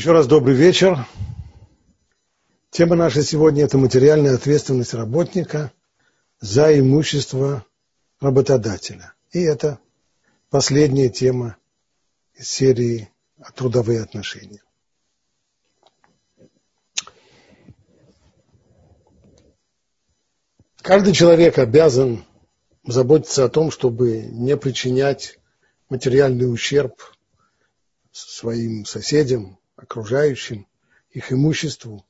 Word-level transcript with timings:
Еще 0.00 0.12
раз 0.12 0.26
добрый 0.26 0.54
вечер. 0.56 1.06
Тема 2.70 2.96
наша 2.96 3.22
сегодня– 3.22 3.64
это 3.66 3.76
материальная 3.76 4.34
ответственность 4.34 4.94
работника 4.94 5.74
за 6.40 6.78
имущество 6.78 7.66
работодателя. 8.18 9.12
И 9.32 9.42
это 9.42 9.78
последняя 10.48 11.10
тема 11.10 11.58
из 12.32 12.48
серии 12.48 13.10
«Трудовые 13.54 14.00
отношения». 14.00 14.62
Каждый 20.80 21.12
человек 21.12 21.58
обязан 21.58 22.24
заботиться 22.86 23.44
о 23.44 23.50
том, 23.50 23.70
чтобы 23.70 24.22
не 24.22 24.56
причинять 24.56 25.38
материальный 25.90 26.50
ущерб 26.50 26.94
своим 28.12 28.86
соседям, 28.86 29.59
окружающим, 29.82 30.66
их 31.10 31.32
имуществу. 31.32 32.04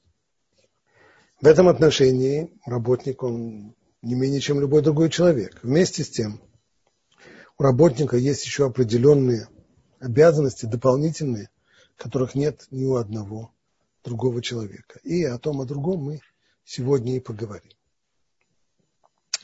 В 1.40 1.46
этом 1.46 1.68
отношении 1.68 2.52
работник, 2.66 3.22
он 3.22 3.74
не 4.02 4.14
менее, 4.14 4.40
чем 4.40 4.60
любой 4.60 4.82
другой 4.82 5.10
человек. 5.10 5.60
Вместе 5.62 6.04
с 6.04 6.10
тем, 6.10 6.40
у 7.58 7.62
работника 7.62 8.16
есть 8.16 8.44
еще 8.44 8.66
определенные 8.66 9.48
обязанности 9.98 10.66
дополнительные, 10.66 11.50
которых 11.96 12.34
нет 12.34 12.66
ни 12.70 12.84
у 12.84 12.96
одного 12.96 13.52
другого 14.04 14.42
человека. 14.42 14.98
И 15.02 15.24
о 15.24 15.38
том, 15.38 15.60
о 15.60 15.66
другом 15.66 16.02
мы 16.02 16.20
сегодня 16.64 17.16
и 17.16 17.20
поговорим. 17.20 17.70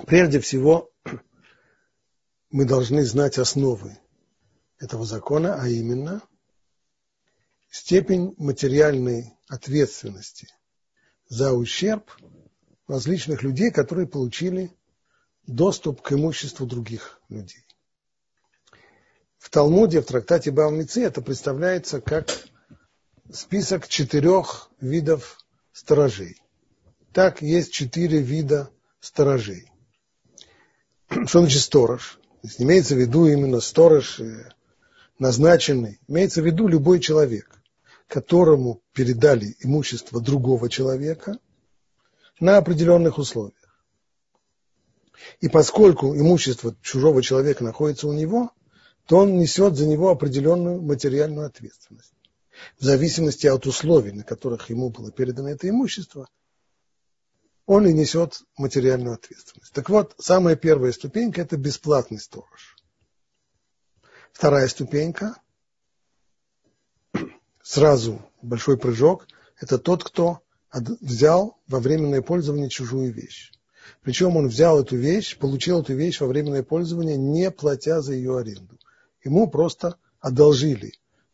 Прежде 0.06 0.40
всего, 0.40 0.90
мы 2.50 2.64
должны 2.66 3.04
знать 3.04 3.38
основы 3.38 3.98
этого 4.78 5.04
закона, 5.04 5.56
а 5.60 5.68
именно– 5.68 6.22
степень 7.70 8.34
материальной 8.38 9.34
ответственности 9.48 10.48
за 11.28 11.52
ущерб 11.52 12.10
различных 12.86 13.42
людей, 13.42 13.70
которые 13.70 14.06
получили 14.06 14.72
доступ 15.46 16.02
к 16.02 16.12
имуществу 16.12 16.66
других 16.66 17.20
людей. 17.28 17.64
В 19.38 19.50
Талмуде, 19.50 20.00
в 20.00 20.06
трактате 20.06 20.50
Баумицы 20.50 21.02
это 21.02 21.22
представляется 21.22 22.00
как 22.00 22.28
список 23.32 23.86
четырех 23.88 24.70
видов 24.80 25.38
сторожей. 25.72 26.40
Так, 27.12 27.42
есть 27.42 27.72
четыре 27.72 28.20
вида 28.20 28.70
сторожей. 29.00 29.70
Что 31.08 31.40
значит 31.40 31.62
сторож? 31.62 32.18
То 32.42 32.48
есть 32.48 32.60
имеется 32.60 32.94
в 32.94 32.98
виду 32.98 33.26
именно 33.26 33.60
сторож 33.60 34.20
э, 34.20 34.50
назначенный. 35.18 36.00
Имеется 36.08 36.42
в 36.42 36.46
виду 36.46 36.68
любой 36.68 37.00
человек 37.00 37.55
которому 38.08 38.82
передали 38.92 39.56
имущество 39.60 40.20
другого 40.20 40.68
человека 40.68 41.38
на 42.40 42.58
определенных 42.58 43.18
условиях. 43.18 43.54
И 45.40 45.48
поскольку 45.48 46.14
имущество 46.14 46.76
чужого 46.82 47.22
человека 47.22 47.64
находится 47.64 48.06
у 48.06 48.12
него, 48.12 48.52
то 49.06 49.18
он 49.18 49.38
несет 49.38 49.76
за 49.76 49.86
него 49.86 50.10
определенную 50.10 50.80
материальную 50.80 51.46
ответственность. 51.46 52.12
В 52.78 52.84
зависимости 52.84 53.46
от 53.46 53.66
условий, 53.66 54.12
на 54.12 54.24
которых 54.24 54.70
ему 54.70 54.90
было 54.90 55.10
передано 55.10 55.48
это 55.48 55.68
имущество, 55.68 56.28
он 57.66 57.86
и 57.86 57.92
несет 57.92 58.42
материальную 58.56 59.14
ответственность. 59.14 59.72
Так 59.72 59.90
вот, 59.90 60.14
самая 60.18 60.56
первая 60.56 60.92
ступенька– 60.92 61.40
это 61.42 61.56
бесплатный 61.56 62.20
сторож. 62.20 62.76
Вторая 64.32 64.68
ступенька 64.68 65.36
сразу 67.66 68.22
большой 68.42 68.78
прыжок, 68.78 69.26
это 69.60 69.78
тот, 69.78 70.04
кто 70.04 70.40
взял 71.00 71.58
во 71.66 71.80
временное 71.80 72.22
пользование 72.22 72.68
чужую 72.68 73.12
вещь. 73.12 73.52
Причем 74.02 74.36
он 74.36 74.46
взял 74.46 74.80
эту 74.80 74.96
вещь, 74.96 75.36
получил 75.36 75.80
эту 75.80 75.94
вещь 75.94 76.20
во 76.20 76.28
временное 76.28 76.62
пользование, 76.62 77.16
не 77.16 77.50
платя 77.50 78.02
за 78.02 78.12
ее 78.12 78.38
аренду. 78.38 78.78
Ему 79.24 79.48
просто 79.48 79.96
одолжили 80.20 80.92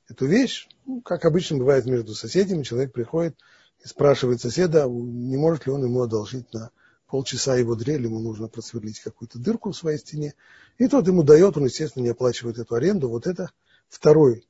эту 0.08 0.24
вещь, 0.24 0.68
ну, 0.86 1.02
как 1.02 1.26
обычно 1.26 1.58
бывает 1.58 1.84
между 1.84 2.14
соседями, 2.14 2.62
человек 2.62 2.92
приходит 2.92 3.36
и 3.84 3.88
спрашивает 3.88 4.40
соседа, 4.40 4.86
не 4.88 5.36
может 5.36 5.66
ли 5.66 5.72
он 5.72 5.84
ему 5.84 6.00
одолжить 6.00 6.50
на 6.54 6.70
полчаса 7.08 7.56
его 7.56 7.74
дрель, 7.74 8.04
ему 8.04 8.20
нужно 8.20 8.48
просверлить 8.48 9.00
какую-то 9.00 9.38
дырку 9.38 9.72
в 9.72 9.76
своей 9.76 9.98
стене. 9.98 10.34
И 10.78 10.88
тот 10.88 11.06
ему 11.06 11.24
дает, 11.24 11.58
он, 11.58 11.66
естественно, 11.66 12.04
не 12.04 12.10
оплачивает 12.10 12.58
эту 12.58 12.74
аренду. 12.74 13.10
Вот 13.10 13.26
это 13.26 13.50
второй 13.90 14.46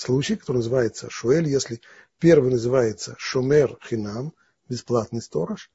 случай, 0.00 0.36
который 0.36 0.58
называется 0.58 1.10
Шуэль, 1.10 1.46
если 1.46 1.80
первый 2.18 2.50
называется 2.50 3.14
Шумер 3.18 3.78
Хинам, 3.86 4.32
бесплатный 4.68 5.20
сторож, 5.20 5.70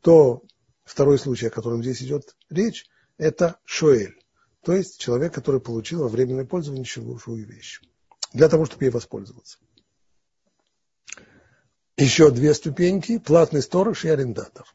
то 0.00 0.42
второй 0.84 1.18
случай, 1.18 1.46
о 1.46 1.50
котором 1.50 1.82
здесь 1.82 2.02
идет 2.02 2.34
речь, 2.50 2.86
это 3.18 3.58
Шуэль, 3.64 4.18
то 4.64 4.72
есть 4.72 4.98
человек, 4.98 5.32
который 5.32 5.60
получил 5.60 6.02
во 6.02 6.08
временное 6.08 6.44
пользование 6.44 6.84
чужую 6.84 7.46
вещь, 7.46 7.80
для 8.32 8.48
того, 8.48 8.64
чтобы 8.64 8.84
ей 8.84 8.90
воспользоваться. 8.90 9.58
Еще 11.96 12.30
две 12.30 12.54
ступеньки, 12.54 13.18
платный 13.18 13.62
сторож 13.62 14.04
и 14.04 14.08
арендатор. 14.08 14.66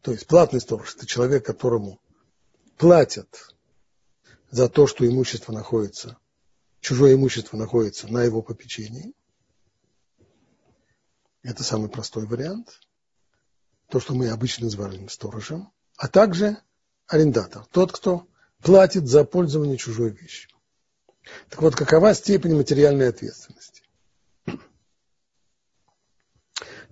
То 0.00 0.12
есть 0.12 0.26
платный 0.26 0.60
сторож– 0.60 0.94
это 0.96 1.06
человек, 1.06 1.44
которому 1.44 2.00
платят 2.76 3.54
за 4.50 4.68
то, 4.68 4.86
что 4.86 5.06
имущество 5.06 5.52
находится 5.52 6.18
чужое 6.80 7.14
имущество 7.14 7.56
находится 7.56 8.08
на 8.08 8.22
его 8.22 8.42
попечении. 8.42 9.12
Это 11.42 11.62
самый 11.62 11.88
простой 11.88 12.26
вариант. 12.26 12.80
То, 13.88 14.00
что 14.00 14.14
мы 14.14 14.28
обычно 14.28 14.64
называем 14.64 15.08
сторожем. 15.08 15.72
А 15.96 16.08
также 16.08 16.58
арендатор. 17.06 17.64
Тот, 17.66 17.92
кто 17.92 18.26
платит 18.62 19.06
за 19.06 19.24
пользование 19.24 19.76
чужой 19.76 20.10
вещью. 20.10 20.50
Так 21.48 21.62
вот, 21.62 21.74
какова 21.74 22.14
степень 22.14 22.54
материальной 22.54 23.08
ответственности? 23.08 23.82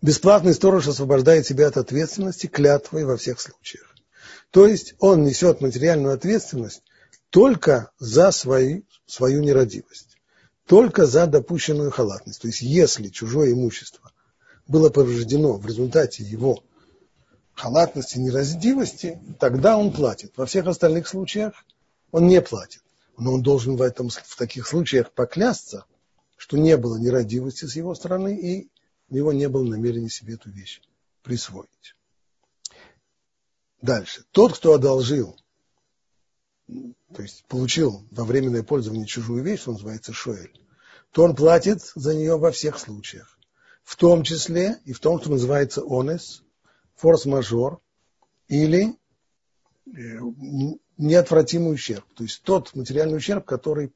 Бесплатный 0.03 0.55
сторож 0.55 0.87
освобождает 0.87 1.47
себя 1.47 1.69
от 1.69 1.77
ответственности 1.77 2.47
клятвой 2.47 3.05
во 3.05 3.17
всех 3.17 3.41
случаях. 3.41 3.95
То 4.51 4.67
есть 4.67 4.95
он 4.99 5.25
несет 5.25 5.61
материальную 5.61 6.15
ответственность 6.15 6.83
только 7.31 7.91
за 7.99 8.31
свои, 8.31 8.83
свою 9.07 9.43
нерадивость, 9.43 10.17
только 10.67 11.07
за 11.07 11.27
допущенную 11.27 11.91
халатность. 11.91 12.41
То 12.41 12.49
есть 12.49 12.61
если 12.61 13.09
чужое 13.09 13.53
имущество 13.53 14.13
было 14.67 14.91
повреждено 14.91 15.55
в 15.55 15.67
результате 15.67 16.25
его 16.25 16.63
халатности, 17.55 18.19
нерадивости, 18.19 19.21
тогда 19.39 19.77
он 19.79 19.93
платит. 19.93 20.37
Во 20.37 20.47
всех 20.47 20.67
остальных 20.67 21.09
случаях 21.09 21.65
он 22.11 22.27
не 22.27 22.41
платит. 22.41 22.83
Но 23.19 23.33
он 23.35 23.43
должен 23.43 23.77
в, 23.77 23.83
этом, 23.83 24.11
в 24.11 24.37
таких 24.37 24.67
случаях 24.67 25.11
поклясться, 25.13 25.87
что 26.37 26.59
не 26.59 26.77
было 26.77 26.97
нерадивости 26.99 27.65
с 27.65 27.75
его 27.75 27.95
стороны, 27.95 28.37
и 28.37 28.69
у 29.09 29.15
него 29.15 29.33
не 29.33 29.49
было 29.49 29.65
намерения 29.65 30.11
себе 30.11 30.35
эту 30.35 30.51
вещь 30.51 30.83
присвоить. 31.23 31.97
Дальше. 33.81 34.25
Тот, 34.33 34.55
кто 34.55 34.75
одолжил 34.75 35.37
то 36.69 37.23
есть 37.23 37.45
получил 37.47 38.05
во 38.11 38.25
временное 38.25 38.63
пользование 38.63 39.07
чужую 39.07 39.43
вещь, 39.43 39.61
что 39.61 39.73
называется 39.73 40.13
шоэль, 40.13 40.61
то 41.13 41.23
он 41.23 41.37
платит 41.37 41.81
за 41.95 42.15
нее 42.15 42.37
во 42.39 42.51
всех 42.51 42.79
случаях. 42.79 43.39
В 43.85 43.97
том 43.97 44.25
числе 44.25 44.79
и 44.85 44.93
в 44.93 44.99
том, 44.99 45.21
что 45.21 45.31
называется 45.31 45.83
онес, 45.87 46.43
форс-мажор 46.97 47.81
или 48.49 48.97
э, 49.87 50.19
неотвратимый 50.99 51.75
ущерб. 51.75 52.05
То 52.15 52.25
есть 52.25 52.43
тот 52.43 52.75
материальный 52.75 53.19
ущерб, 53.19 53.45
который, 53.45 53.93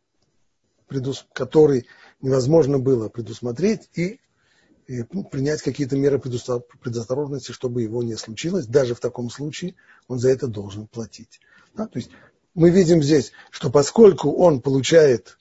предус... 0.86 1.26
который 1.32 1.86
невозможно 2.20 2.78
было 2.78 3.08
предусмотреть 3.08 3.88
и, 3.94 4.20
ну, 4.86 5.24
принять 5.24 5.62
какие-то 5.62 5.96
меры 5.96 6.20
предосторожности, 6.20 7.50
чтобы 7.50 7.82
его 7.82 8.02
не 8.04 8.16
случилось. 8.16 8.66
Даже 8.66 8.94
в 8.94 9.00
таком 9.00 9.28
случае 9.28 9.74
он 10.06 10.18
за 10.20 10.30
это 10.30 10.46
должен 10.46 10.86
платить. 10.86 11.40
Да? 11.74 11.86
То 11.86 11.98
есть 11.98 12.10
мы 12.54 12.70
видим 12.70 13.02
здесь, 13.02 13.32
что 13.50 13.70
поскольку 13.70 14.32
он 14.32 14.60
получает 14.60 15.38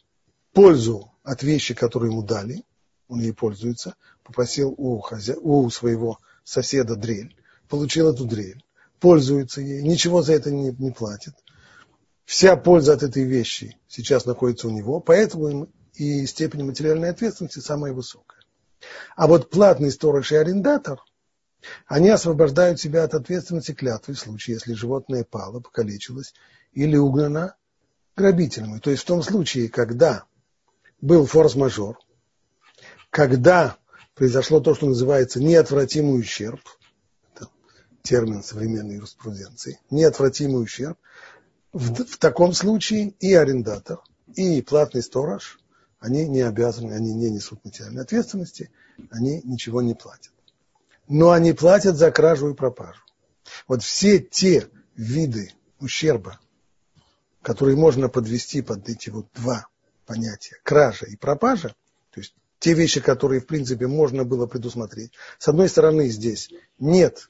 пользу 0.54 1.12
от 1.24 1.44
вещи, 1.44 1.74
которую 1.74 2.12
ему 2.12 2.24
дали, 2.24 2.64
он 3.08 3.20
ей 3.20 3.34
пользуется, 3.34 3.96
попросил 4.24 4.74
у, 4.78 5.00
хозя... 5.00 5.36
у 5.36 5.70
своего 5.70 6.20
соседа 6.44 6.96
дрель, 6.96 7.36
получил 7.68 8.14
эту 8.14 8.26
дрель, 8.26 8.64
пользуется 9.00 9.62
ей, 9.62 9.82
ничего 9.82 10.22
за 10.22 10.34
это 10.34 10.52
не, 10.52 10.72
не 10.72 10.92
платит. 10.92 11.34
Вся 12.26 12.56
польза 12.56 12.94
от 12.94 13.04
этой 13.04 13.24
вещи 13.24 13.78
сейчас 13.88 14.26
находится 14.26 14.68
у 14.68 14.72
него, 14.72 15.00
поэтому 15.00 15.68
и 15.96 16.26
степень 16.28 16.64
материальной 16.64 17.10
ответственности 17.10 17.60
самая 17.60 17.92
высокая. 17.92 18.40
А 19.16 19.28
вот 19.28 19.50
платный 19.50 19.92
сторож 19.92 20.32
и 20.32 20.36
арендатор, 20.36 21.00
они 21.88 22.10
освобождают 22.10 22.80
себя 22.80 23.04
от 23.04 23.14
ответственности 23.14 23.74
клятвы 23.74 24.14
в 24.14 24.20
случае, 24.20 24.56
если 24.56 24.74
животное 24.74 25.24
пало, 25.24 25.60
покалечилось 25.60 26.34
или 26.74 26.96
угнана 26.96 27.56
грабителями. 28.16 28.80
То 28.80 28.92
есть 28.92 29.04
в 29.04 29.08
том 29.08 29.24
случае, 29.24 29.70
когда 29.70 30.24
был 31.02 31.26
форс-мажор, 31.26 31.98
когда 33.10 33.78
произошло 34.16 34.60
то, 34.60 34.76
что 34.76 34.88
называется 34.88 35.42
неотвратимый 35.42 36.20
ущерб, 36.20 36.62
это 37.34 37.48
термин 38.02 38.44
современной 38.44 38.96
юриспруденции, 38.96 39.80
неотвратимый 39.90 40.64
ущерб, 40.64 40.98
в, 41.72 42.04
в 42.04 42.18
таком 42.18 42.54
случае 42.54 43.14
и 43.20 43.34
арендатор, 43.34 44.00
и 44.36 44.62
платный 44.62 45.02
сторож, 45.02 45.60
они 46.00 46.28
не 46.28 46.42
обязаны, 46.42 46.94
они 46.94 47.14
не 47.14 47.30
несут 47.30 47.64
материальной 47.64 48.04
ответственности, 48.04 48.72
они 49.12 49.42
ничего 49.44 49.82
не 49.82 49.94
платят. 49.94 50.32
Но 51.10 51.32
они 51.32 51.54
платят 51.54 51.98
за 51.98 52.12
кражу 52.12 52.52
и 52.52 52.54
пропажу. 52.54 53.02
Вот 53.68 53.84
все 53.84 54.20
те 54.20 54.70
виды 54.96 55.52
ущерба, 55.80 56.40
которые 57.42 57.76
можно 57.76 58.08
подвести 58.10 58.62
под 58.62 58.88
эти 58.88 59.10
вот 59.10 59.26
два 59.34 59.68
понятия, 60.06 60.58
кража 60.64 61.08
и 61.08 61.16
пропажа, 61.16 61.76
то 62.12 62.20
есть 62.20 62.36
те 62.60 62.74
вещи, 62.74 63.02
которые, 63.02 63.42
в 63.42 63.48
принципе, 63.48 63.88
можно 63.88 64.24
было 64.24 64.46
предусмотреть. 64.46 65.12
С 65.40 65.48
одной 65.48 65.68
стороны, 65.68 66.10
здесь 66.10 66.52
нет 66.78 67.28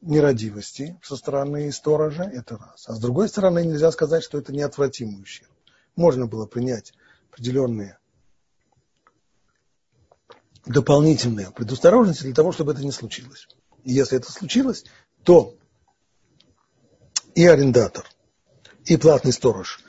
нерадивости 0.00 0.98
со 1.02 1.16
стороны 1.16 1.70
сторожа, 1.72 2.24
это 2.24 2.56
раз. 2.56 2.88
А 2.88 2.94
с 2.94 2.98
другой 2.98 3.28
стороны, 3.28 3.64
нельзя 3.64 3.92
сказать, 3.92 4.24
что 4.24 4.38
это 4.38 4.52
неотвратимый 4.52 5.22
ущерб. 5.22 5.50
Можно 5.94 6.26
было 6.26 6.46
принять 6.46 6.92
определенные 7.30 7.98
дополнительные 10.66 11.50
предосторожности 11.50 12.24
для 12.24 12.34
того, 12.34 12.52
чтобы 12.52 12.72
это 12.72 12.82
не 12.82 12.92
случилось. 12.92 13.48
И 13.84 13.92
если 13.92 14.18
это 14.18 14.30
случилось, 14.30 14.84
то 15.22 15.56
и 17.34 17.46
арендатор, 17.46 18.04
и 18.84 18.96
платный 18.96 19.32
сторож 19.32 19.80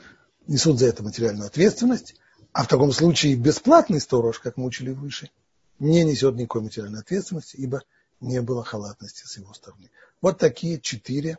несут 0.46 0.78
за 0.78 0.86
это 0.86 1.02
материальную 1.02 1.46
ответственность, 1.46 2.14
а 2.52 2.64
в 2.64 2.68
таком 2.68 2.92
случае 2.92 3.36
бесплатный 3.36 4.00
сторож, 4.00 4.38
как 4.38 4.56
мы 4.56 4.66
учили 4.66 4.90
выше, 4.90 5.30
не 5.78 6.04
несет 6.04 6.34
никакой 6.36 6.62
материальной 6.62 7.00
ответственности, 7.00 7.56
ибо 7.56 7.82
не 8.20 8.40
было 8.40 8.64
халатности 8.64 9.26
с 9.26 9.36
его 9.36 9.52
стороны. 9.54 9.90
Вот 10.20 10.38
такие 10.38 10.80
четыре 10.80 11.38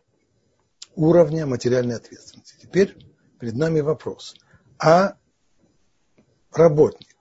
уровня 0.95 1.45
материальной 1.45 1.95
ответственности. 1.95 2.55
Теперь 2.61 2.95
перед 3.39 3.55
нами 3.55 3.81
вопрос. 3.81 4.35
А 4.77 5.15
работник, 6.51 7.18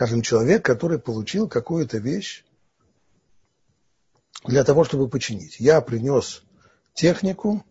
скажем, 0.00 0.22
человек, 0.22 0.64
который 0.64 0.98
получил 0.98 1.46
какую-то 1.46 1.98
вещь 1.98 2.42
для 4.46 4.64
того, 4.64 4.84
чтобы 4.84 5.10
починить. 5.10 5.60
Я 5.60 5.82
принес 5.82 6.42
технику, 6.94 7.62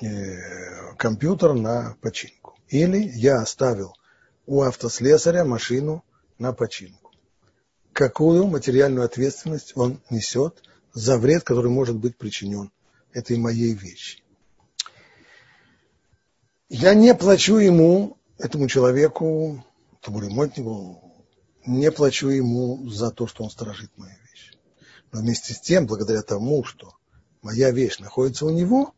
э, 0.00 0.96
компьютер 0.96 1.54
на 1.54 1.96
починку. 2.00 2.58
Или 2.66 3.12
я 3.14 3.40
оставил 3.40 3.94
у 4.46 4.62
автослесаря 4.62 5.44
машину 5.44 6.04
на 6.40 6.52
починку. 6.52 7.12
Какую 7.92 8.48
материальную 8.48 9.04
ответственность 9.04 9.76
он 9.76 10.02
несет 10.10 10.64
за 10.92 11.18
вред, 11.18 11.44
который 11.44 11.70
может 11.70 11.94
быть 11.94 12.16
причинен 12.16 12.72
этой 13.12 13.36
моей 13.36 13.74
вещи. 13.74 14.24
Я 16.68 16.94
не 16.94 17.14
плачу 17.14 17.58
ему, 17.58 18.18
этому 18.38 18.66
человеку, 18.66 19.64
этому 20.00 20.18
ремонтнику, 20.18 21.07
не 21.68 21.90
плачу 21.92 22.28
ему 22.28 22.88
за 22.88 23.10
то, 23.10 23.26
что 23.26 23.44
он 23.44 23.50
сторожит 23.50 23.90
мою 23.96 24.14
вещь. 24.30 24.52
Но 25.12 25.20
вместе 25.20 25.54
с 25.54 25.60
тем, 25.60 25.86
благодаря 25.86 26.22
тому, 26.22 26.64
что 26.64 26.94
моя 27.42 27.70
вещь 27.70 27.98
находится 27.98 28.46
у 28.46 28.50
него, 28.50 28.94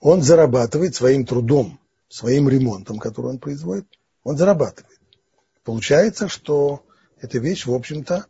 он 0.00 0.22
зарабатывает 0.22 0.94
своим 0.94 1.24
трудом, 1.24 1.80
своим 2.08 2.48
ремонтом, 2.48 2.98
который 2.98 3.30
он 3.30 3.38
производит, 3.38 3.86
он 4.22 4.36
зарабатывает. 4.36 5.00
Получается, 5.64 6.28
что 6.28 6.84
эта 7.20 7.38
вещь, 7.38 7.66
в 7.66 7.74
общем-то, 7.74 8.26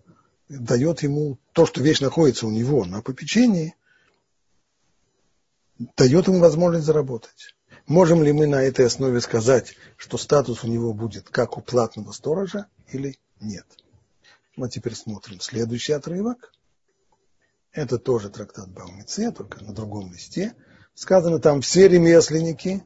дает 0.49 1.03
ему 1.03 1.39
то, 1.53 1.67
что 1.67 1.83
вещь 1.83 2.01
находится 2.01 2.47
у 2.47 2.51
него 2.51 2.85
на 2.85 3.03
попечении, 3.03 3.75
дает 5.97 6.29
ему 6.29 6.39
возможность 6.39 6.87
заработать. 6.87 7.55
Можем 7.87 8.23
ли 8.23 8.33
мы 8.33 8.47
на 8.47 8.63
этой 8.63 8.87
основе 8.87 9.21
сказать, 9.21 9.75
что 9.97 10.17
статус 10.17 10.65
у 10.65 10.69
него 10.69 10.95
будет 10.95 11.29
как 11.29 11.59
у 11.59 11.61
платного 11.61 12.13
сторожа 12.13 12.67
или 12.89 13.19
нет? 13.41 13.67
Мы 14.57 14.69
теперь 14.69 14.95
смотрим 14.95 15.41
следующий 15.41 15.93
отрывок. 15.93 16.53
Это 17.73 17.99
тоже 17.99 18.31
трактат 18.31 18.71
Баумице, 18.71 19.33
только 19.33 19.63
на 19.65 19.73
другом 19.73 20.13
листе. 20.13 20.55
Сказано 20.95 21.41
там 21.41 21.61
все 21.61 21.89
ремесленники, 21.89 22.85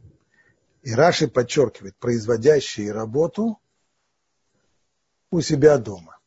и 0.82 0.94
Раши 0.94 1.28
подчеркивает, 1.28 1.96
производящие 1.96 2.92
работу 2.92 3.60
у 5.30 5.42
себя 5.42 5.76
дома. 5.76 6.18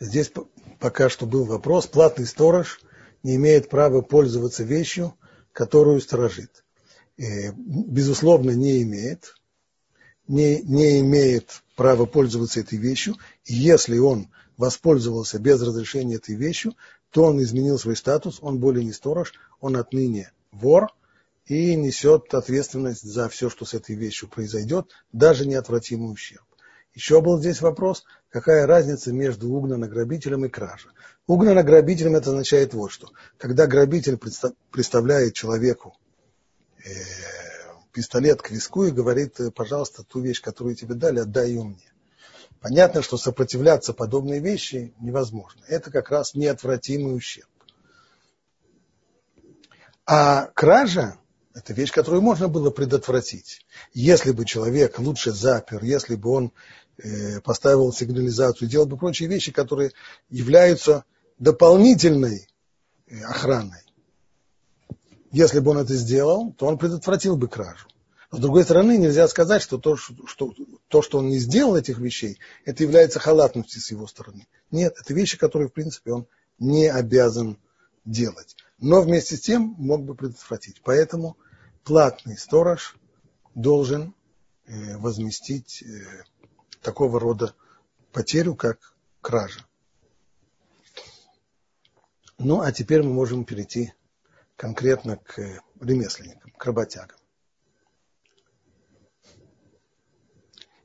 Здесь 0.00 0.32
пока 0.78 1.08
что 1.08 1.26
был 1.26 1.44
вопрос, 1.44 1.86
платный 1.88 2.24
сторож 2.24 2.80
не 3.22 3.34
имеет 3.34 3.68
права 3.68 4.00
пользоваться 4.00 4.62
вещью, 4.62 5.17
которую 5.58 6.00
сторожит. 6.00 6.64
Э, 7.16 7.50
безусловно, 7.52 8.52
не 8.52 8.80
имеет. 8.82 9.34
Не, 10.28 10.62
не 10.62 11.00
имеет 11.00 11.64
права 11.74 12.06
пользоваться 12.06 12.60
этой 12.60 12.78
вещью. 12.78 13.16
И 13.44 13.54
если 13.54 13.98
он 13.98 14.28
воспользовался 14.56 15.40
без 15.40 15.60
разрешения 15.60 16.14
этой 16.14 16.36
вещью, 16.36 16.76
то 17.10 17.24
он 17.24 17.42
изменил 17.42 17.76
свой 17.76 17.96
статус, 17.96 18.38
он 18.40 18.60
более 18.60 18.84
не 18.84 18.92
сторож, 18.92 19.34
он 19.60 19.76
отныне 19.76 20.30
вор 20.52 20.94
и 21.46 21.74
несет 21.74 22.32
ответственность 22.34 23.02
за 23.02 23.28
все, 23.28 23.50
что 23.50 23.64
с 23.64 23.74
этой 23.74 23.96
вещью 23.96 24.28
произойдет, 24.28 24.92
даже 25.12 25.44
неотвратимый 25.44 26.12
ущерб. 26.12 26.46
Еще 26.94 27.20
был 27.20 27.38
здесь 27.38 27.60
вопрос, 27.60 28.04
какая 28.28 28.66
разница 28.66 29.12
между 29.12 29.50
угнано-грабителем 29.50 30.44
и 30.44 30.48
кражей. 30.48 30.90
Угнано-грабителем 31.26 32.16
это 32.16 32.30
означает 32.30 32.74
вот 32.74 32.90
что. 32.90 33.10
Когда 33.36 33.66
грабитель 33.66 34.18
представляет 34.70 35.34
человеку 35.34 35.96
э, 36.78 36.90
пистолет 37.92 38.42
к 38.42 38.50
виску 38.50 38.84
и 38.84 38.90
говорит, 38.90 39.38
пожалуйста, 39.54 40.02
ту 40.02 40.20
вещь, 40.20 40.40
которую 40.40 40.74
тебе 40.74 40.94
дали, 40.94 41.20
отдай 41.20 41.50
ее 41.50 41.62
мне. 41.62 41.92
Понятно, 42.60 43.02
что 43.02 43.16
сопротивляться 43.16 43.92
подобной 43.92 44.40
вещи 44.40 44.92
невозможно. 44.98 45.60
Это 45.68 45.90
как 45.90 46.10
раз 46.10 46.34
неотвратимый 46.34 47.16
ущерб. 47.16 47.48
А 50.06 50.46
кража– 50.54 51.18
это 51.58 51.72
вещь, 51.72 51.90
которую 51.90 52.22
можно 52.22 52.48
было 52.48 52.70
предотвратить. 52.70 53.66
Если 53.92 54.30
бы 54.30 54.44
человек 54.44 54.98
лучше 54.98 55.32
запер, 55.32 55.82
если 55.82 56.14
бы 56.14 56.30
он 56.30 56.52
э, 56.98 57.40
поставил 57.40 57.92
сигнализацию, 57.92 58.68
делал 58.68 58.86
бы 58.86 58.96
прочие 58.96 59.28
вещи, 59.28 59.50
которые 59.50 59.90
являются 60.30 61.04
дополнительной 61.38 62.48
э, 63.08 63.20
охраной. 63.22 63.82
Если 65.32 65.58
бы 65.58 65.72
он 65.72 65.78
это 65.78 65.94
сделал, 65.94 66.52
то 66.52 66.66
он 66.66 66.78
предотвратил 66.78 67.36
бы 67.36 67.48
кражу. 67.48 67.88
Но 68.30 68.38
с 68.38 68.40
другой 68.40 68.62
стороны, 68.62 68.96
нельзя 68.96 69.26
сказать, 69.26 69.60
что 69.60 69.78
то, 69.78 69.96
что 69.96 70.54
то, 70.86 71.02
что 71.02 71.18
он 71.18 71.28
не 71.28 71.38
сделал 71.38 71.76
этих 71.76 71.98
вещей, 71.98 72.38
это 72.64 72.84
является 72.84 73.18
халатностью 73.18 73.80
с 73.80 73.90
его 73.90 74.06
стороны. 74.06 74.46
Нет, 74.70 74.94
это 75.00 75.12
вещи, 75.12 75.36
которые, 75.36 75.68
в 75.68 75.72
принципе, 75.72 76.12
он 76.12 76.26
не 76.58 76.86
обязан 76.86 77.58
делать 78.04 78.54
но 78.78 79.00
вместе 79.00 79.36
с 79.36 79.40
тем 79.40 79.74
мог 79.78 80.04
бы 80.04 80.14
предотвратить. 80.14 80.80
Поэтому 80.84 81.36
платный 81.88 82.36
сторож 82.36 82.96
должен 83.54 84.14
э, 84.66 84.98
возместить 84.98 85.82
э, 85.82 86.22
такого 86.82 87.18
рода 87.18 87.54
потерю, 88.12 88.54
как 88.54 88.94
кража. 89.22 89.64
Ну, 92.36 92.60
а 92.60 92.70
теперь 92.72 93.02
мы 93.02 93.14
можем 93.14 93.46
перейти 93.46 93.94
конкретно 94.54 95.16
к 95.16 95.62
ремесленникам, 95.80 96.50
к 96.50 96.62
работягам. 96.66 97.16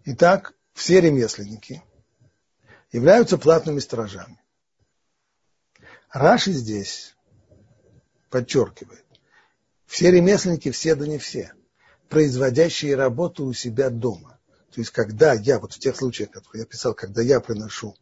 Итак, 0.06 0.54
все 0.72 1.02
ремесленники 1.02 1.84
являются 2.94 3.38
платными 3.38 3.80
сторожами. 3.80 4.42
Раши 6.10 6.54
здесь 6.54 7.14
подчеркивает, 8.30 9.04
все 9.94 10.10
ремесленники, 10.10 10.72
все 10.72 10.96
да 10.96 11.06
не 11.06 11.20
все, 11.20 11.54
производящие 12.10 12.96
работу 12.96 13.46
у 13.46 13.54
себя 13.54 13.92
дома. 13.92 14.40
То 14.72 14.82
есть, 14.82 14.90
когда 14.90 15.34
я, 15.34 15.60
вот 15.60 15.74
в 15.74 15.78
тех 15.78 15.96
случаях, 15.96 16.32
которые 16.32 16.62
я 16.62 16.66
писал, 16.66 16.96
когда 16.96 17.22
я 17.22 17.40
приношу 17.40 17.96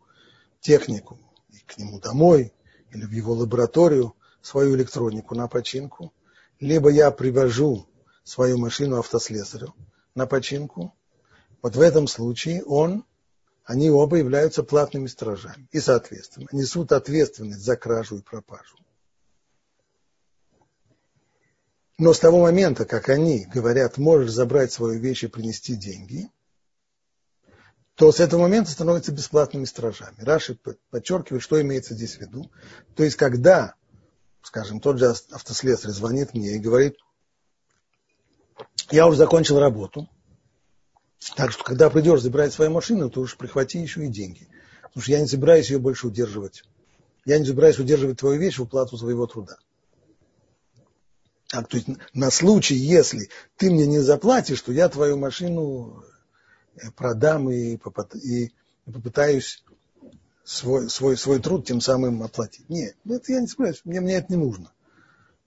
технику 0.61 1.19
к 1.67 1.77
нему 1.77 1.99
домой 1.99 2.53
или 2.91 3.05
в 3.05 3.11
его 3.11 3.33
лабораторию, 3.33 4.15
свою 4.41 4.77
электронику 4.77 5.35
на 5.35 5.49
починку, 5.49 6.13
либо 6.61 6.89
я 6.89 7.11
привожу 7.11 7.89
свою 8.23 8.57
машину 8.57 8.97
автослесарю 8.97 9.75
на 10.15 10.25
починку, 10.27 10.95
вот 11.61 11.75
в 11.75 11.81
этом 11.81 12.07
случае 12.07 12.63
он, 12.63 13.03
они 13.65 13.89
оба 13.89 14.15
являются 14.15 14.63
платными 14.63 15.07
сторожами 15.07 15.67
и, 15.73 15.81
соответственно, 15.81 16.47
несут 16.53 16.93
ответственность 16.93 17.59
за 17.59 17.75
кражу 17.75 18.19
и 18.19 18.21
пропажу. 18.21 18.77
Но 22.01 22.13
с 22.13 22.19
того 22.19 22.41
момента, 22.41 22.85
как 22.85 23.09
они 23.09 23.45
говорят, 23.45 23.99
можешь 23.99 24.31
забрать 24.31 24.71
свою 24.71 24.99
вещь 24.99 25.23
и 25.23 25.27
принести 25.27 25.75
деньги, 25.75 26.31
то 27.93 28.11
с 28.11 28.19
этого 28.19 28.41
момента 28.41 28.71
становятся 28.71 29.11
бесплатными 29.11 29.65
стражами. 29.65 30.15
Раши 30.17 30.57
подчеркивает, 30.89 31.43
что 31.43 31.61
имеется 31.61 31.93
здесь 31.93 32.15
в 32.15 32.21
виду. 32.21 32.49
То 32.95 33.03
есть, 33.03 33.17
когда, 33.17 33.75
скажем, 34.41 34.79
тот 34.79 34.97
же 34.97 35.09
автослесарь 35.09 35.91
звонит 35.91 36.33
мне 36.33 36.55
и 36.55 36.57
говорит, 36.57 36.97
я 38.89 39.05
уже 39.05 39.19
закончил 39.19 39.59
работу, 39.59 40.09
так 41.35 41.51
что, 41.51 41.63
когда 41.63 41.91
придешь 41.91 42.21
забирать 42.21 42.51
свою 42.51 42.71
машину, 42.71 43.11
то 43.11 43.21
уж 43.21 43.37
прихвати 43.37 43.77
еще 43.77 44.05
и 44.05 44.09
деньги. 44.09 44.47
Потому 44.81 45.03
что 45.03 45.11
я 45.11 45.21
не 45.21 45.27
собираюсь 45.27 45.69
ее 45.69 45.77
больше 45.77 46.07
удерживать. 46.07 46.63
Я 47.25 47.37
не 47.37 47.45
собираюсь 47.45 47.77
удерживать 47.77 48.17
твою 48.17 48.39
вещь 48.39 48.57
в 48.57 48.63
уплату 48.63 48.97
своего 48.97 49.27
труда. 49.27 49.57
Так, 51.51 51.67
то 51.67 51.75
есть 51.75 51.89
на 52.13 52.31
случай, 52.31 52.75
если 52.75 53.29
ты 53.57 53.69
мне 53.69 53.85
не 53.85 53.99
заплатишь, 53.99 54.61
то 54.61 54.71
я 54.71 54.87
твою 54.87 55.17
машину 55.17 56.01
э, 56.75 56.89
продам 56.95 57.51
и, 57.51 57.77
и 58.23 58.51
попытаюсь 58.85 59.61
свой, 60.45 60.89
свой, 60.89 61.17
свой 61.17 61.39
труд 61.39 61.67
тем 61.67 61.81
самым 61.81 62.23
оплатить. 62.23 62.69
Нет, 62.69 62.95
это 63.05 63.33
я 63.33 63.41
не 63.41 63.47
собираюсь, 63.47 63.81
мне, 63.83 63.99
мне 63.99 64.15
это 64.15 64.27
не 64.29 64.37
нужно. 64.37 64.71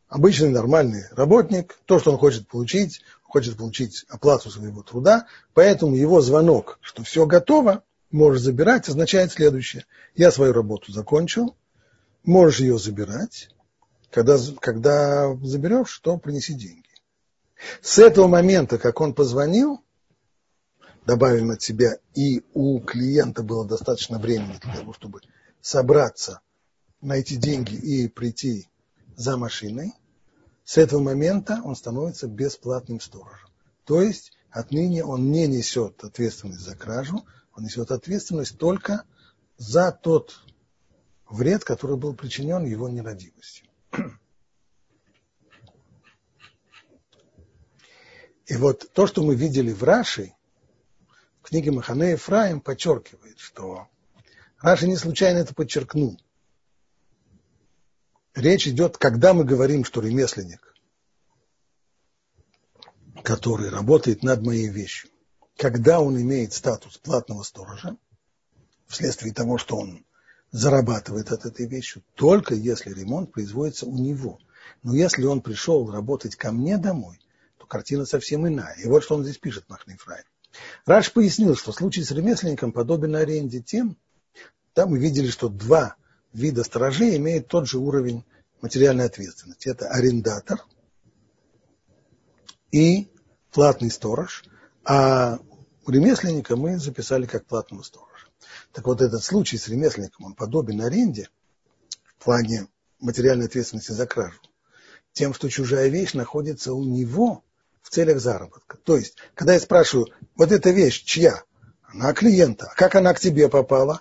Обычный 0.06 0.50
нормальный 0.50 1.04
работник, 1.12 1.78
то, 1.87 1.99
что 1.99 2.12
он 2.12 2.18
хочет 2.18 2.49
получить, 2.49 3.00
хочет 3.23 3.56
получить 3.56 4.04
оплату 4.11 4.50
своего 4.50 4.82
труда, 4.82 5.26
поэтому 5.54 5.96
его 5.96 6.20
звонок, 6.20 6.78
что 6.82 7.02
все 7.02 7.25
готово, 7.25 7.82
можешь 8.11 8.42
забирать, 8.42 8.90
означает 8.90 9.32
следующее. 9.32 9.87
Я 10.14 10.30
свою 10.30 10.52
работу 10.52 10.92
закончил, 10.92 11.56
можешь 12.25 12.61
ее 12.61 12.78
забирать, 12.78 13.49
когда, 14.14 14.38
когда 14.61 15.37
заберешь, 15.42 15.99
то 15.99 16.16
принеси 16.18 16.54
деньги. 16.54 16.88
С 17.83 17.99
этого 17.99 18.28
момента, 18.28 18.78
как 18.78 19.00
он 19.00 19.12
позвонил, 19.12 19.80
добавим 21.04 21.50
от 21.50 21.62
себя, 21.62 21.99
и 22.14 22.44
у 22.54 22.78
клиента 22.78 23.42
было 23.42 23.66
достаточно 23.66 24.21
времени 24.21 24.56
для 24.62 24.76
того, 24.76 24.92
чтобы 24.92 25.21
собраться, 25.61 26.40
найти 27.00 27.35
деньги 27.35 27.75
и 27.75 28.06
прийти 28.06 28.68
за 29.16 29.37
машиной, 29.37 29.92
с 30.62 30.78
этого 30.78 31.00
момента 31.00 31.61
он 31.64 31.75
становится 31.75 32.28
бесплатным 32.28 33.00
сторожем. 33.00 33.49
То 33.85 34.00
есть 34.00 34.30
отныне 34.49 35.04
он 35.04 35.33
не 35.33 35.49
несет 35.49 36.04
ответственность 36.04 36.61
за 36.61 36.76
кражу, 36.76 37.26
он 37.52 37.64
несет 37.64 37.90
ответственность 37.90 38.59
только 38.59 39.02
за 39.56 39.90
тот 39.90 40.40
вред, 41.28 41.64
который 41.64 41.97
был 41.97 42.14
причинен 42.14 42.64
его 42.64 42.88
нерадивостью. 42.88 43.66
И 48.47 48.57
вот 48.57 48.91
то, 48.93 49.07
что 49.07 49.23
мы 49.23 49.35
видели 49.35 49.73
в 49.73 49.83
Раши, 49.83 50.35
в 51.41 51.49
книге 51.49 51.71
Махане 51.71 52.13
Ефраим 52.13 52.61
подчеркивает, 52.61 53.39
что 53.39 53.89
Раши 54.61 54.87
не 54.87 54.97
случайно 54.97 55.39
это 55.39 55.55
подчеркнул. 55.55 56.21
Речь 58.35 58.67
идет, 58.67 58.99
когда 58.99 59.33
мы 59.33 59.45
говорим, 59.45 59.85
что 59.85 60.01
ремесленник, 60.01 60.75
который 63.23 63.71
работает 63.71 64.23
над 64.23 64.43
моей 64.43 64.69
вещью, 64.69 65.11
когда 65.57 66.01
он 66.01 66.21
имеет 66.21 66.53
статус 66.53 66.99
платного 66.99 67.45
сторожа, 67.45 67.97
вследствие 68.89 69.33
того, 69.33 69.57
что 69.57 69.77
он 69.77 70.05
зарабатывает 70.51 71.33
от 71.33 71.47
этой 71.47 71.67
вещи, 71.67 72.03
только 72.15 72.55
если 72.55 72.93
ремонт 72.93 73.33
производится 73.33 73.87
у 73.87 73.97
него. 73.97 74.39
Но 74.83 74.95
если 74.95 75.25
он 75.25 75.41
пришел 75.41 75.91
работать 75.91 76.37
ко 76.37 76.53
мне 76.53 76.77
домой, 76.77 77.19
картина 77.75 78.07
совсем 78.07 78.47
иная. 78.47 78.76
И 78.76 78.87
вот 78.87 79.02
что 79.02 79.16
он 79.16 79.25
здесь 79.25 79.38
пишет, 79.38 79.64
Махнифрай. 79.69 80.23
Раш 80.87 81.12
пояснил, 81.12 81.57
что 81.57 81.73
случай 81.73 82.04
с 82.04 82.12
ремесленником 82.12 82.71
подобен 82.71 83.16
аренде 83.16 83.61
тем, 83.61 83.97
там 84.75 84.90
мы 84.90 84.99
видели, 85.00 85.28
что 85.28 85.49
два 85.49 85.97
вида 86.33 86.62
сторожей 86.62 87.16
имеют 87.16 87.49
тот 87.49 87.66
же 87.66 87.78
уровень 87.78 88.25
материальной 88.61 89.07
ответственности. 89.07 89.69
Это 89.69 89.88
арендатор 89.88 90.64
и 92.71 93.09
платный 93.50 93.90
сторож, 93.90 94.45
а 94.85 95.40
ремесленника 95.85 96.54
мы 96.54 96.78
записали 96.78 97.26
как 97.26 97.45
платного 97.45 97.83
сторожа. 97.83 98.28
Так 98.71 98.87
вот, 98.87 99.02
этот 99.02 99.25
случай 99.25 99.59
с 99.59 99.66
ремесленником, 99.66 100.26
он 100.26 100.35
подобен 100.35 100.81
аренде 100.81 101.28
в 102.19 102.25
плане 102.25 102.69
материальной 103.00 103.47
ответственности 103.47 103.90
за 103.90 104.07
кражу, 104.07 104.38
тем, 105.12 105.35
что 105.35 105.49
чужая 105.49 105.88
вещь 105.88 106.12
находится 106.12 106.73
у 106.73 106.85
него 106.85 107.43
в 107.85 107.91
целях 107.91 108.19
заработка. 108.19 108.76
То 108.79 108.97
есть, 108.97 109.17
когда 109.35 109.55
я 109.55 109.61
спрашиваю, 109.61 110.09
вот 110.35 110.50
эта 110.50 110.71
вещь 110.71 111.05
чья? 111.05 111.45
Она 111.85 112.12
клиента. 112.12 112.67
А 112.73 112.75
как 112.75 112.97
она 112.97 113.14
к 113.14 113.21
тебе 113.21 113.49
попала? 113.49 114.00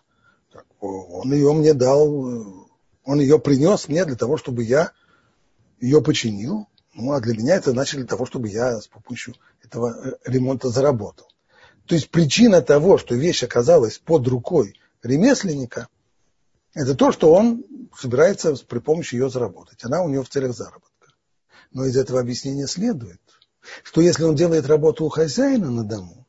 Он 0.80 1.32
ее 1.32 1.54
мне 1.54 1.76
дал 1.76 2.64
он 3.04 3.20
ее 3.20 3.40
принес 3.40 3.88
мне 3.88 4.06
для 4.06 4.16
того, 4.16 4.38
чтобы 4.38 4.64
я 4.64 4.92
ее 5.80 6.02
починил. 6.02 6.68
Ну, 6.94 7.12
а 7.12 7.20
для 7.20 7.36
меня 7.36 7.56
это 7.56 7.72
значит 7.72 7.98
для 7.98 8.08
того, 8.08 8.26
чтобы 8.26 8.48
я 8.50 8.80
с 8.80 8.88
помощью 8.88 9.36
этого 9.64 9.96
э, 9.96 10.12
ремонта 10.26 10.70
заработал. 10.70 11.28
То 11.86 11.96
есть 11.96 12.10
причина 12.10 12.62
того, 12.62 12.98
что 12.98 13.16
вещь 13.16 13.44
оказалась 13.44 13.98
под 13.98 14.28
рукой 14.28 14.80
ремесленника, 15.02 15.88
это 16.74 16.96
то, 16.96 17.12
что 17.12 17.34
он 17.34 17.66
собирается 17.98 18.56
при 18.68 18.80
помощи 18.80 19.16
ее 19.16 19.30
заработать. 19.30 19.84
Она 19.84 20.02
у 20.04 20.10
него 20.10 20.24
в 20.24 20.30
целях 20.30 20.56
заработка. 20.56 20.90
Но 21.72 21.86
из 21.86 21.98
этого 21.98 22.20
объяснения 22.20 22.68
следует, 22.68 23.20
что 23.84 24.02
если 24.02 24.24
он 24.24 24.36
делает 24.36 24.68
работу 24.68 25.06
у 25.06 25.10
хозяина 25.10 25.70
на 25.70 25.84
дому, 25.84 26.28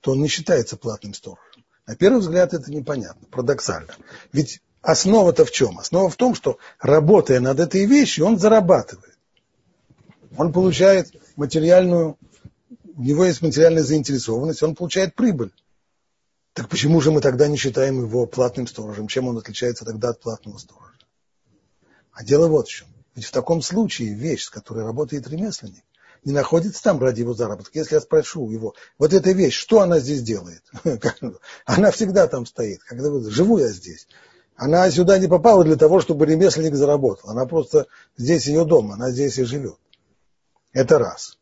то 0.00 0.12
он 0.12 0.22
не 0.22 0.28
считается 0.28 0.76
платным 0.76 1.14
сторожем. 1.14 1.64
На 1.86 1.96
первый 1.96 2.20
взгляд 2.20 2.54
это 2.54 2.70
непонятно, 2.70 3.26
парадоксально. 3.30 3.94
Ведь 4.32 4.60
Основа-то 4.82 5.44
в 5.44 5.52
чем? 5.52 5.78
Основа 5.78 6.10
в 6.10 6.16
том, 6.16 6.34
что 6.34 6.58
работая 6.80 7.38
над 7.38 7.60
этой 7.60 7.86
вещью, 7.86 8.26
он 8.26 8.38
зарабатывает. 8.38 9.16
Он 10.36 10.52
получает 10.52 11.12
материальную, 11.36 12.18
у 12.96 13.02
него 13.02 13.24
есть 13.24 13.42
материальная 13.42 13.84
заинтересованность, 13.84 14.62
он 14.62 14.74
получает 14.74 15.14
прибыль. 15.14 15.52
Так 16.52 16.68
почему 16.68 17.00
же 17.00 17.12
мы 17.12 17.20
тогда 17.20 17.46
не 17.46 17.56
считаем 17.56 18.00
его 18.00 18.26
платным 18.26 18.66
сторожем? 18.66 19.06
Чем 19.06 19.28
он 19.28 19.38
отличается 19.38 19.84
тогда 19.84 20.10
от 20.10 20.20
платного 20.20 20.58
сторожа? 20.58 20.92
А 22.12 22.24
дело 22.24 22.48
вот 22.48 22.66
в 22.66 22.72
чем. 22.72 22.88
Ведь 23.14 23.26
в 23.26 23.30
таком 23.30 23.62
случае 23.62 24.14
вещь, 24.14 24.44
с 24.44 24.50
которой 24.50 24.84
работает 24.84 25.28
ремесленник, 25.28 25.84
не 26.24 26.32
находится 26.32 26.82
там 26.82 27.00
ради 27.00 27.20
его 27.20 27.34
заработка. 27.34 27.78
Если 27.78 27.94
я 27.94 28.00
спрошу 28.00 28.48
его, 28.50 28.74
вот 28.98 29.12
эта 29.12 29.32
вещь, 29.32 29.54
что 29.54 29.80
она 29.80 29.98
здесь 29.98 30.22
делает? 30.22 30.62
Она 31.64 31.90
всегда 31.90 32.28
там 32.28 32.46
стоит. 32.46 32.82
Когда 32.84 33.10
живу 33.28 33.58
я 33.58 33.68
здесь. 33.68 34.06
Она 34.54 34.88
сюда 34.90 35.18
не 35.18 35.26
попала 35.26 35.64
для 35.64 35.76
того, 35.76 36.00
чтобы 36.00 36.26
ремесленник 36.26 36.74
заработал. 36.74 37.30
Она 37.30 37.46
просто 37.46 37.86
здесь 38.16 38.46
ее 38.46 38.64
дом, 38.64 38.92
она 38.92 39.10
здесь 39.10 39.38
и 39.38 39.44
живет. 39.44 39.76
Это 40.72 40.98
раз. 40.98 41.38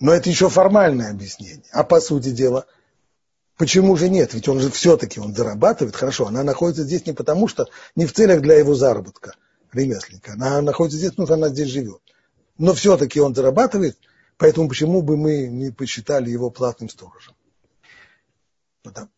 Но 0.00 0.12
это 0.12 0.28
еще 0.28 0.48
формальное 0.48 1.10
объяснение. 1.10 1.62
А 1.70 1.84
по 1.84 2.00
сути 2.00 2.30
дела, 2.30 2.66
почему 3.56 3.96
же 3.96 4.08
нет? 4.08 4.34
Ведь 4.34 4.48
он 4.48 4.58
же 4.58 4.70
все-таки 4.70 5.20
он 5.20 5.34
зарабатывает, 5.34 5.94
хорошо. 5.94 6.26
Она 6.26 6.42
находится 6.42 6.82
здесь 6.82 7.06
не 7.06 7.12
потому, 7.12 7.46
что 7.46 7.68
не 7.94 8.06
в 8.06 8.12
целях 8.12 8.40
для 8.40 8.56
его 8.56 8.74
заработка 8.74 9.34
ремесленника. 9.72 10.32
Она 10.32 10.60
находится 10.62 10.98
здесь, 10.98 11.10
потому 11.10 11.26
что 11.26 11.34
она 11.34 11.48
здесь 11.50 11.68
живет. 11.68 12.00
Но 12.58 12.72
все-таки 12.74 13.20
он 13.20 13.34
зарабатывает, 13.34 13.98
поэтому 14.36 14.68
почему 14.68 15.02
бы 15.02 15.16
мы 15.16 15.48
не 15.48 15.70
посчитали 15.70 16.30
его 16.30 16.50
платным 16.50 16.88
сторожем? 16.88 17.34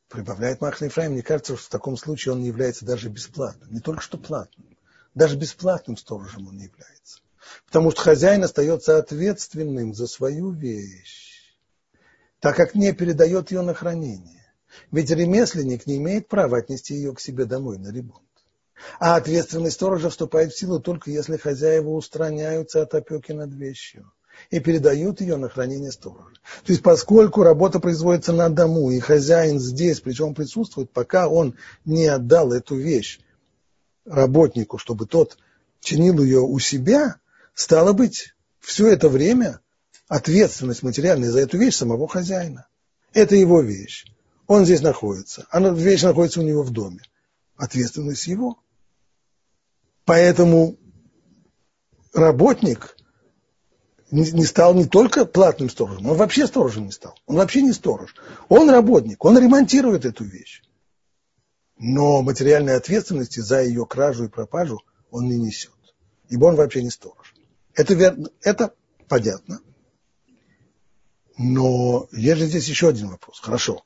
прибавляет 0.08 0.60
Махна 0.60 0.86
Ефраим, 0.86 1.12
мне 1.12 1.22
кажется, 1.22 1.56
что 1.56 1.66
в 1.66 1.70
таком 1.70 1.96
случае 1.96 2.32
он 2.34 2.40
не 2.40 2.46
является 2.46 2.84
даже 2.84 3.08
бесплатным. 3.08 3.72
Не 3.72 3.80
только 3.80 4.00
что 4.00 4.16
платным, 4.16 4.76
даже 5.14 5.36
бесплатным 5.36 5.96
сторожем 5.96 6.48
он 6.48 6.56
не 6.56 6.64
является. 6.64 7.20
Потому 7.66 7.90
что 7.90 8.02
хозяин 8.02 8.44
остается 8.44 8.98
ответственным 8.98 9.94
за 9.94 10.06
свою 10.06 10.50
вещь, 10.50 11.56
так 12.40 12.56
как 12.56 12.74
не 12.74 12.92
передает 12.92 13.50
ее 13.50 13.62
на 13.62 13.74
хранение. 13.74 14.46
Ведь 14.90 15.10
ремесленник 15.10 15.86
не 15.86 15.96
имеет 15.96 16.28
права 16.28 16.58
отнести 16.58 16.94
ее 16.94 17.14
к 17.14 17.20
себе 17.20 17.44
домой 17.44 17.78
на 17.78 17.92
ремонт. 17.92 18.25
А 18.98 19.16
ответственность 19.16 19.76
сторожа 19.76 20.10
вступает 20.10 20.52
в 20.52 20.58
силу 20.58 20.80
только 20.80 21.10
если 21.10 21.36
хозяева 21.36 21.90
устраняются 21.90 22.82
от 22.82 22.94
опеки 22.94 23.32
над 23.32 23.52
вещью 23.54 24.12
и 24.50 24.60
передают 24.60 25.20
ее 25.20 25.36
на 25.36 25.48
хранение 25.48 25.90
сторожа. 25.90 26.36
То 26.64 26.72
есть 26.72 26.82
поскольку 26.82 27.42
работа 27.42 27.80
производится 27.80 28.32
на 28.32 28.48
дому, 28.48 28.90
и 28.90 28.98
хозяин 28.98 29.58
здесь, 29.58 30.00
причем 30.00 30.34
присутствует, 30.34 30.90
пока 30.90 31.28
он 31.28 31.54
не 31.84 32.06
отдал 32.06 32.52
эту 32.52 32.76
вещь 32.76 33.20
работнику, 34.04 34.78
чтобы 34.78 35.06
тот 35.06 35.38
чинил 35.80 36.22
ее 36.22 36.40
у 36.40 36.58
себя, 36.58 37.16
стало 37.54 37.92
быть, 37.92 38.34
все 38.60 38.88
это 38.88 39.08
время 39.08 39.60
ответственность 40.08 40.82
материальная 40.82 41.30
за 41.30 41.40
эту 41.40 41.58
вещь 41.58 41.76
самого 41.76 42.08
хозяина. 42.08 42.66
Это 43.12 43.34
его 43.34 43.60
вещь. 43.60 44.06
Он 44.46 44.64
здесь 44.64 44.82
находится. 44.82 45.46
Она, 45.50 45.70
вещь 45.70 46.02
находится 46.02 46.40
у 46.40 46.44
него 46.44 46.62
в 46.62 46.70
доме. 46.70 47.00
Ответственность 47.56 48.26
его. 48.26 48.58
Поэтому 50.06 50.78
работник 52.14 52.96
не, 54.12 54.44
стал 54.44 54.72
не 54.74 54.86
только 54.86 55.26
платным 55.26 55.68
сторожем, 55.68 56.06
он 56.06 56.16
вообще 56.16 56.46
сторожем 56.46 56.86
не 56.86 56.92
стал. 56.92 57.18
Он 57.26 57.36
вообще 57.36 57.60
не 57.60 57.72
сторож. 57.72 58.14
Он 58.48 58.70
работник, 58.70 59.22
он 59.24 59.36
ремонтирует 59.36 60.04
эту 60.04 60.24
вещь. 60.24 60.62
Но 61.76 62.22
материальной 62.22 62.76
ответственности 62.76 63.40
за 63.40 63.62
ее 63.62 63.84
кражу 63.84 64.24
и 64.24 64.28
пропажу 64.28 64.80
он 65.10 65.28
не 65.28 65.36
несет. 65.36 65.72
Ибо 66.28 66.46
он 66.46 66.54
вообще 66.54 66.82
не 66.82 66.90
сторож. 66.90 67.34
Это, 67.74 67.94
верно, 67.94 68.30
это 68.42 68.74
понятно. 69.08 69.60
Но 71.36 72.08
есть 72.12 72.38
же 72.38 72.46
здесь 72.46 72.68
еще 72.68 72.88
один 72.88 73.08
вопрос. 73.08 73.40
Хорошо. 73.40 73.82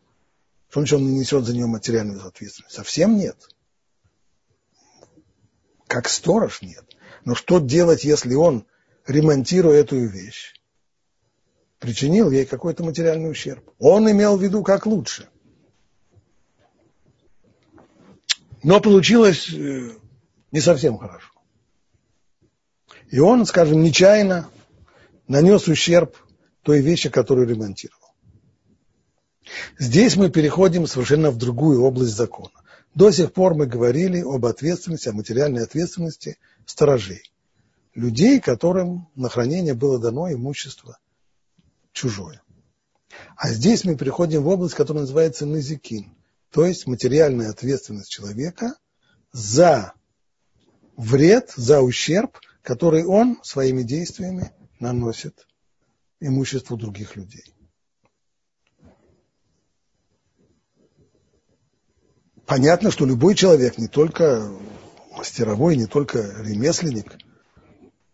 Что 0.69 0.97
он 0.97 1.07
не 1.07 1.19
несет 1.19 1.45
за 1.47 1.55
нее 1.55 1.67
материальную 1.67 2.25
ответственность. 2.25 2.77
Совсем 2.77 3.17
нет. 3.17 3.37
Как 5.91 6.09
сторож 6.09 6.63
нет. 6.63 6.85
Но 7.25 7.35
что 7.35 7.59
делать, 7.59 8.05
если 8.05 8.33
он 8.35 8.65
ремонтируя 9.09 9.81
эту 9.81 9.97
вещь, 9.97 10.55
причинил 11.81 12.31
ей 12.31 12.47
какой-то 12.47 12.85
материальный 12.85 13.29
ущерб. 13.29 13.69
Он 13.81 14.09
имел 14.09 14.37
в 14.37 14.43
виду 14.43 14.63
как 14.63 14.87
лучше. 14.87 15.29
Но 18.63 18.81
получилось 18.81 19.53
э, 19.53 19.91
не 20.53 20.61
совсем 20.61 20.97
хорошо. 20.97 21.33
И 23.09 23.19
он, 23.19 23.45
скажем, 23.45 23.83
нечаянно 23.83 24.49
нанес 25.27 25.67
ущерб 25.67 26.17
той 26.63 26.83
вещи, 26.83 27.09
которую 27.09 27.49
ремонтировал. 27.49 28.15
Здесь 29.77 30.15
мы 30.15 30.31
переходим 30.31 30.87
совершенно 30.87 31.33
в 31.33 31.37
другую 31.37 31.83
область 31.83 32.15
закона. 32.15 32.60
До 32.95 33.11
сих 33.11 33.33
пор 33.33 33.55
мы 33.55 33.67
говорили 33.67 34.21
об 34.21 34.47
ответственности, 34.47 35.09
о 35.09 35.13
материальной 35.13 35.63
ответственности 35.63 36.39
сторожей 36.67 37.23
людей, 37.95 38.41
которым 38.41 39.09
на 39.15 39.29
хранение 39.29 39.75
было 39.75 39.99
дано 39.99 40.33
имущество 40.33 40.99
чужое. 41.93 42.43
А 43.37 43.51
здесь 43.51 43.85
мы 43.85 43.97
переходим 43.97 44.43
в 44.43 44.49
область, 44.49 44.75
которая 44.75 45.03
называется 45.03 45.47
назикин, 45.47 46.15
то 46.51 46.65
есть 46.65 46.87
материальная 46.87 47.51
ответственность 47.51 48.11
человека 48.11 48.75
за 49.33 49.93
вред, 50.97 51.53
за 51.57 51.81
ущерб, 51.81 52.39
который 52.63 53.05
он 53.05 53.39
своими 53.43 53.83
действиями 53.83 54.53
наносит 54.79 55.47
имуществу 56.21 56.77
других 56.77 57.17
людей. 57.17 57.55
Понятно, 62.51 62.91
что 62.91 63.07
любой 63.07 63.37
человек, 63.37 63.79
не 63.79 63.87
только 63.87 64.51
мастеровой, 65.13 65.77
не 65.77 65.87
только 65.87 66.19
ремесленник– 66.43 67.17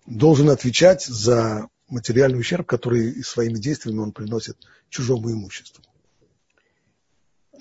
должен 0.06 0.50
отвечать 0.50 1.04
за 1.04 1.68
материальный 1.88 2.38
ущерб, 2.38 2.66
который 2.66 3.22
своими 3.22 3.58
действиями 3.58 4.00
он 4.00 4.12
приносит 4.12 4.58
чужому 4.88 5.32
имуществу. 5.32 5.82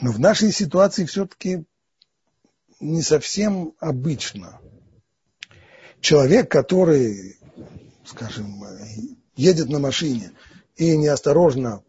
Но 0.01 0.12
в 0.12 0.20
нашей 0.20 0.51
ситуации 0.51 1.05
все-таки 1.05 1.65
не 2.79 3.01
совсем 3.01 3.74
обычно. 3.79 4.60
Человек, 6.01 6.51
который, 6.51 7.39
скажем, 8.05 8.65
едет 9.38 9.70
на 9.70 9.79
машине 9.79 10.32
и 10.75 10.98
неосторожно, 10.98 11.84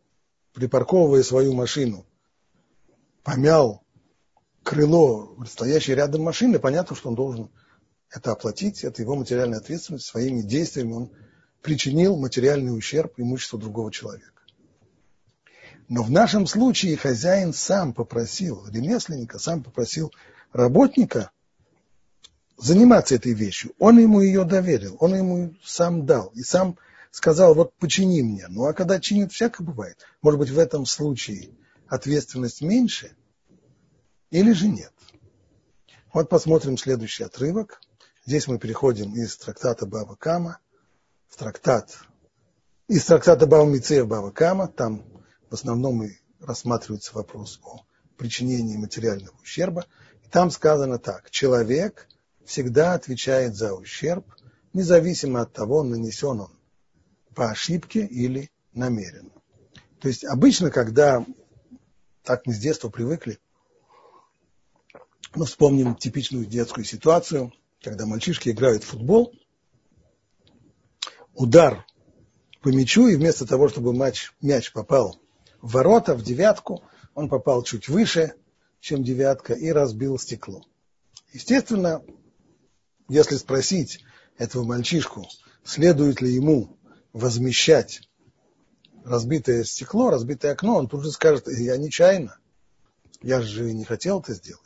припарковывая 0.53 1.25
свою 1.25 1.55
машину, 1.55 2.07
помял 3.25 3.83
крыло 4.67 5.37
стоящей 5.49 5.95
рядом 5.95 6.23
машины, 6.23 6.59
понятно, 6.59 6.97
что 6.97 7.11
он 7.11 7.15
должен 7.15 7.51
это 8.11 8.33
оплатить, 8.33 8.83
это 8.83 9.01
его 9.01 9.15
материальная 9.15 9.61
ответственность, 9.61 10.07
своими 10.07 10.43
действиями 10.43 10.93
он 10.93 11.13
причинил 11.63 12.17
материальный 12.17 12.77
ущерб 12.77 13.15
имуществу 13.17 13.61
другого 13.61 13.93
человека. 13.93 14.43
Но 15.89 16.03
в 16.03 16.11
нашем 16.11 16.49
случае 16.49 16.97
хозяин 16.97 17.53
сам 17.53 17.95
попросил 17.95 18.67
ремесленника, 18.67 19.39
сам 19.39 19.63
попросил 19.63 20.13
работника 20.53 21.31
заниматься 22.59 23.15
этой 23.15 23.35
вещью. 23.35 23.73
Он 23.79 24.01
ему 24.01 24.21
ее 24.21 24.43
доверил, 24.43 24.97
он 24.99 25.15
ему 25.15 25.55
сам 25.63 26.07
дал 26.07 26.33
и 26.35 26.43
сам 26.43 26.77
сказал, 27.13 27.55
вот 27.55 27.73
почини 27.77 28.21
мне. 28.23 28.47
Ну 28.49 28.65
а 28.65 28.73
когда 28.73 28.99
чинит, 28.99 29.33
всякое 29.33 29.65
бывает. 29.65 29.99
Может 30.23 30.41
быть, 30.41 30.51
в 30.51 30.59
этом 30.59 30.87
случае 30.87 31.51
ответственность 31.87 32.63
меньше 32.63 33.13
или 34.31 34.53
же 34.53 34.69
нет. 34.69 34.93
Вот 36.13 36.29
посмотрим 36.29 36.79
следующий 36.79 37.25
отрывок. 37.25 37.81
Здесь 38.25 38.49
мы 38.49 38.59
переходим 38.59 39.15
из 39.15 39.37
трактата 39.37 39.87
Баба 39.87 40.17
Кама 40.17 40.59
в 41.29 41.37
трактат, 41.37 41.99
из 42.89 43.05
трактата 43.05 43.47
Баба 43.47 43.69
Мицея 43.69 44.05
Баба 44.05 44.31
Кама, 44.31 44.69
там 44.69 45.05
в 45.51 45.55
основном 45.55 46.03
и 46.03 46.13
рассматривается 46.41 47.15
вопрос 47.15 47.61
о 47.63 47.85
причинении 48.17 48.77
материального 48.77 49.37
ущерба. 49.43 49.87
И 50.25 50.29
там 50.29 50.51
сказано 50.51 50.99
так, 50.99 51.31
человек 51.31 52.09
всегда 52.45 52.95
отвечает 52.95 53.55
за 53.55 53.75
ущерб, 53.75 54.27
независимо 54.73 55.43
от 55.43 55.53
того, 55.53 55.83
нанесен 55.83 56.41
он 56.41 56.53
по 57.35 57.51
ошибке 57.51 58.07
или 58.07 58.51
намеренно. 58.73 59.31
То 60.01 60.09
есть 60.09 60.25
обычно, 60.25 60.71
когда 60.71 61.25
так 62.23 62.47
мы 62.47 62.55
с 62.55 62.59
детства 62.59 62.89
привыкли, 62.89 63.39
мы 65.37 65.47
вспомним 65.47 65.95
типичную 65.95 66.47
детскую 66.47 66.85
ситуацию– 66.85 67.53
когда 67.83 68.05
мальчишки 68.05 68.49
играют 68.49 68.83
в 68.83 68.89
футбол, 68.89 69.33
удар 71.35 71.87
по 72.63 72.69
мячу, 72.69 73.07
и 73.07 73.17
вместо 73.17 73.47
того, 73.47 73.69
чтобы 73.69 73.95
мяч, 73.95 74.33
мяч 74.41 74.73
попал 74.73 75.21
в 75.61 75.73
ворота, 75.73 76.15
в 76.15 76.23
девятку, 76.23 76.83
он 77.15 77.29
попал 77.29 77.63
чуть 77.63 77.89
выше, 77.89 78.35
чем 78.81 79.05
девятка, 79.05 79.53
и 79.55 79.71
разбил 79.71 80.19
стекло. 80.19 80.65
Естественно, 81.33 82.03
если 83.09 83.37
спросить 83.37 84.03
этого 84.37 84.65
мальчишку, 84.65 85.27
следует 85.65 86.21
ли 86.21 86.33
ему 86.33 86.77
возмещать 87.13 88.01
разбитое 89.05 89.63
стекло, 89.63 90.11
разбитое 90.11 90.53
окно, 90.53 90.77
он 90.77 90.89
тут 90.89 91.05
же 91.05 91.13
скажет, 91.13 91.47
я 91.47 91.77
нечаянно, 91.77 92.39
я 93.23 93.41
же 93.41 93.73
не 93.73 93.85
хотел 93.85 94.21
это 94.21 94.35
сделать. 94.35 94.63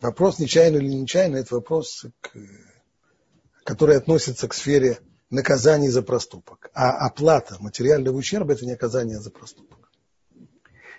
Вопрос 0.00 0.38
нечаянно 0.38 0.76
или 0.76 0.92
нечаянно, 0.92 1.36
это 1.36 1.54
вопрос, 1.54 2.06
к, 2.20 2.36
который 3.64 3.96
относится 3.96 4.48
к 4.48 4.54
сфере 4.54 4.98
наказаний 5.30 5.88
за 5.88 6.02
проступок. 6.02 6.70
А 6.74 7.06
оплата 7.06 7.56
материального 7.60 8.16
ущерба– 8.16 8.52
это 8.54 8.64
не 8.64 8.72
наказание 8.72 9.20
за 9.20 9.30
проступок. 9.30 9.90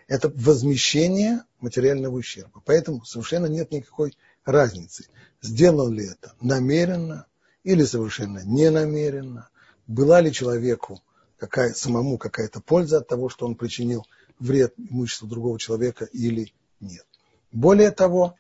Это 0.08 0.32
возмещение 0.36 1.44
материального 1.60 2.16
ущерба. 2.16 2.62
Поэтому 2.66 3.04
совершенно 3.06 3.48
нет 3.48 3.72
никакой 3.72 4.16
разницы, 4.44 5.08
сделал 5.42 5.90
ли 5.90 6.08
это 6.08 6.34
намеренно 6.42 7.26
или 7.64 7.84
совершенно 7.84 8.44
ненамеренно, 8.44 9.50
была 9.88 10.22
ли 10.22 10.32
человеку 10.32 11.02
какая, 11.38 11.74
самому 11.74 12.18
какая-то 12.18 12.62
польза 12.62 12.98
от 12.98 13.08
того, 13.08 13.30
что 13.30 13.46
он 13.46 13.56
причинил 13.56 14.06
вред 14.40 14.74
имуществу 14.78 15.28
другого 15.28 15.60
человека 15.60 16.06
или 16.06 16.54
нет. 16.80 17.06
Более 17.52 17.92
того, 17.92 18.36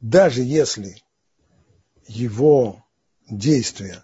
даже 0.00 0.42
если 0.42 1.02
его 2.06 2.84
действия, 3.28 4.02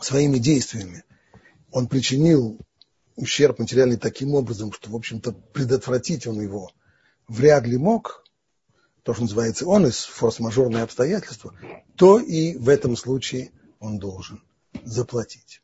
своими 0.00 0.38
действиями 0.38 1.04
он 1.70 1.86
причинил 1.86 2.58
ущерб 3.16 3.58
материальный 3.58 3.96
таким 3.96 4.34
образом, 4.34 4.72
что, 4.72 4.90
в 4.90 4.96
общем-то, 4.96 5.32
предотвратить 5.32 6.26
он 6.26 6.40
его 6.40 6.72
вряд 7.28 7.66
ли 7.66 7.76
мог, 7.76 8.24
то, 9.02 9.14
что 9.14 9.22
называется 9.22 9.66
он 9.66 9.86
из 9.86 10.04
форс-мажорные 10.04 10.82
обстоятельства, 10.82 11.54
то 11.96 12.18
и 12.18 12.56
в 12.56 12.68
этом 12.68 12.96
случае 12.96 13.50
он 13.78 13.98
должен 13.98 14.42
заплатить. 14.84 15.62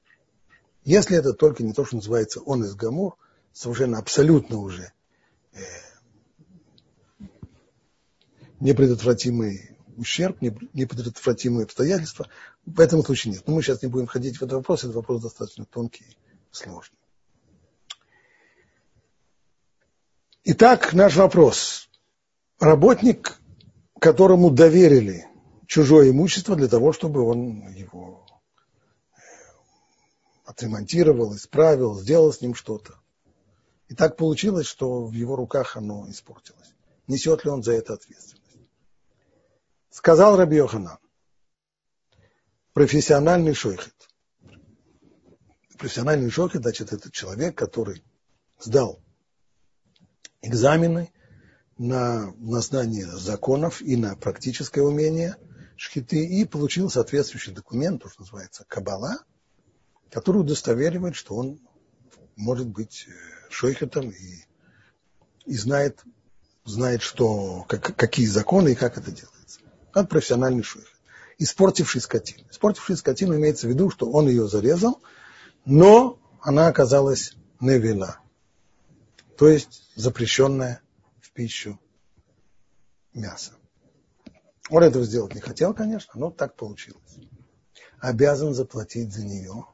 Если 0.84 1.16
это 1.16 1.32
только 1.32 1.62
не 1.62 1.72
то, 1.72 1.84
что 1.84 1.96
называется 1.96 2.40
он 2.40 2.64
из 2.64 2.74
Гамур, 2.74 3.16
совершенно 3.52 3.98
абсолютно 3.98 4.58
уже 4.58 4.92
э, 5.52 5.58
непредотвратимый 8.60 9.76
ущерб, 9.96 10.40
непредотвратимые 10.40 11.64
обстоятельства. 11.64 12.28
В 12.64 12.80
этом 12.80 13.02
случае 13.04 13.34
нет. 13.34 13.46
Но 13.46 13.54
мы 13.54 13.62
сейчас 13.62 13.82
не 13.82 13.88
будем 13.88 14.06
ходить 14.06 14.36
в 14.36 14.42
этот 14.42 14.54
вопрос, 14.54 14.84
этот 14.84 14.96
вопрос 14.96 15.22
достаточно 15.22 15.64
тонкий 15.64 16.04
и 16.04 16.54
сложный. 16.54 16.98
Итак, 20.44 20.92
наш 20.92 21.16
вопрос. 21.16 21.88
Работник, 22.60 23.40
которому 23.98 24.50
доверили 24.50 25.26
чужое 25.66 26.10
имущество 26.10 26.54
для 26.56 26.68
того, 26.68 26.92
чтобы 26.92 27.22
он 27.22 27.68
его 27.72 28.24
э, 29.16 29.20
отремонтировал, 30.44 31.34
исправил, 31.34 31.98
сделал 31.98 32.32
с 32.32 32.40
ним 32.40 32.54
что-то. 32.54 32.94
И 33.88 33.94
так 33.94 34.16
получилось, 34.16 34.66
что 34.66 35.04
в 35.04 35.12
его 35.12 35.36
руках 35.36 35.76
оно 35.76 36.08
испортилось. 36.08 36.74
Несет 37.06 37.44
ли 37.44 37.50
он 37.50 37.62
за 37.62 37.72
это 37.72 37.94
ответственность? 37.94 38.45
Сказал 39.96 40.36
Раби 40.36 40.58
Йоханан, 40.58 40.98
профессиональный 42.74 43.54
шойхет. 43.54 43.94
профессиональный 45.78 46.30
шохет, 46.30 46.60
значит, 46.60 46.92
это 46.92 47.10
человек, 47.10 47.56
который 47.56 48.04
сдал 48.60 49.02
экзамены 50.42 51.10
на, 51.78 52.30
на 52.32 52.60
знание 52.60 53.06
законов 53.06 53.80
и 53.80 53.96
на 53.96 54.16
практическое 54.16 54.82
умение 54.82 55.38
шхиты 55.76 56.26
и 56.26 56.44
получил 56.44 56.90
соответствующий 56.90 57.54
документ, 57.54 58.02
то, 58.02 58.10
что 58.10 58.20
называется 58.20 58.66
кабала, 58.68 59.24
который 60.10 60.42
удостоверивает, 60.42 61.16
что 61.16 61.36
он 61.36 61.58
может 62.36 62.68
быть 62.68 63.06
э, 63.08 63.12
шойхетом 63.48 64.10
и, 64.10 64.44
и 65.46 65.56
знает, 65.56 66.04
знает 66.66 67.00
что, 67.00 67.64
как, 67.66 67.96
какие 67.96 68.26
законы 68.26 68.72
и 68.72 68.74
как 68.74 68.98
это 68.98 69.10
делается. 69.10 69.35
Он 69.96 70.06
профессиональный 70.06 70.62
шойхет. 70.62 70.90
Испортивший 71.38 72.02
скотину. 72.02 72.46
Испортивший 72.50 72.98
скотину 72.98 73.34
имеется 73.36 73.66
в 73.66 73.70
виду, 73.70 73.88
что 73.88 74.10
он 74.10 74.28
ее 74.28 74.46
зарезал, 74.46 75.00
но 75.64 76.18
она 76.42 76.68
оказалась 76.68 77.34
невела, 77.60 78.18
то 79.38 79.48
есть 79.48 79.90
запрещенная 79.94 80.82
в 81.20 81.30
пищу 81.32 81.78
мясо. 83.14 83.52
Он 84.68 84.82
этого 84.82 85.04
сделать 85.04 85.34
не 85.34 85.40
хотел, 85.40 85.72
конечно, 85.72 86.12
но 86.14 86.30
так 86.30 86.56
получилось. 86.56 87.16
Обязан 87.98 88.52
заплатить 88.52 89.14
за 89.14 89.24
нее, 89.24 89.64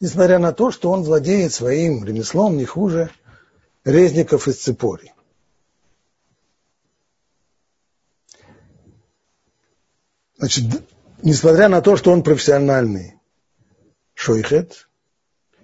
несмотря 0.00 0.40
на 0.40 0.52
то, 0.52 0.72
что 0.72 0.90
он 0.90 1.02
владеет 1.02 1.52
своим 1.52 2.04
ремеслом 2.04 2.56
не 2.56 2.64
хуже 2.64 3.10
резников 3.84 4.48
из 4.48 4.60
цепори. 4.60 5.12
Значит, 10.42 10.82
несмотря 11.22 11.68
на 11.68 11.80
то, 11.82 11.96
что 11.96 12.10
он 12.10 12.24
профессиональный 12.24 13.14
шойхет, 14.12 14.88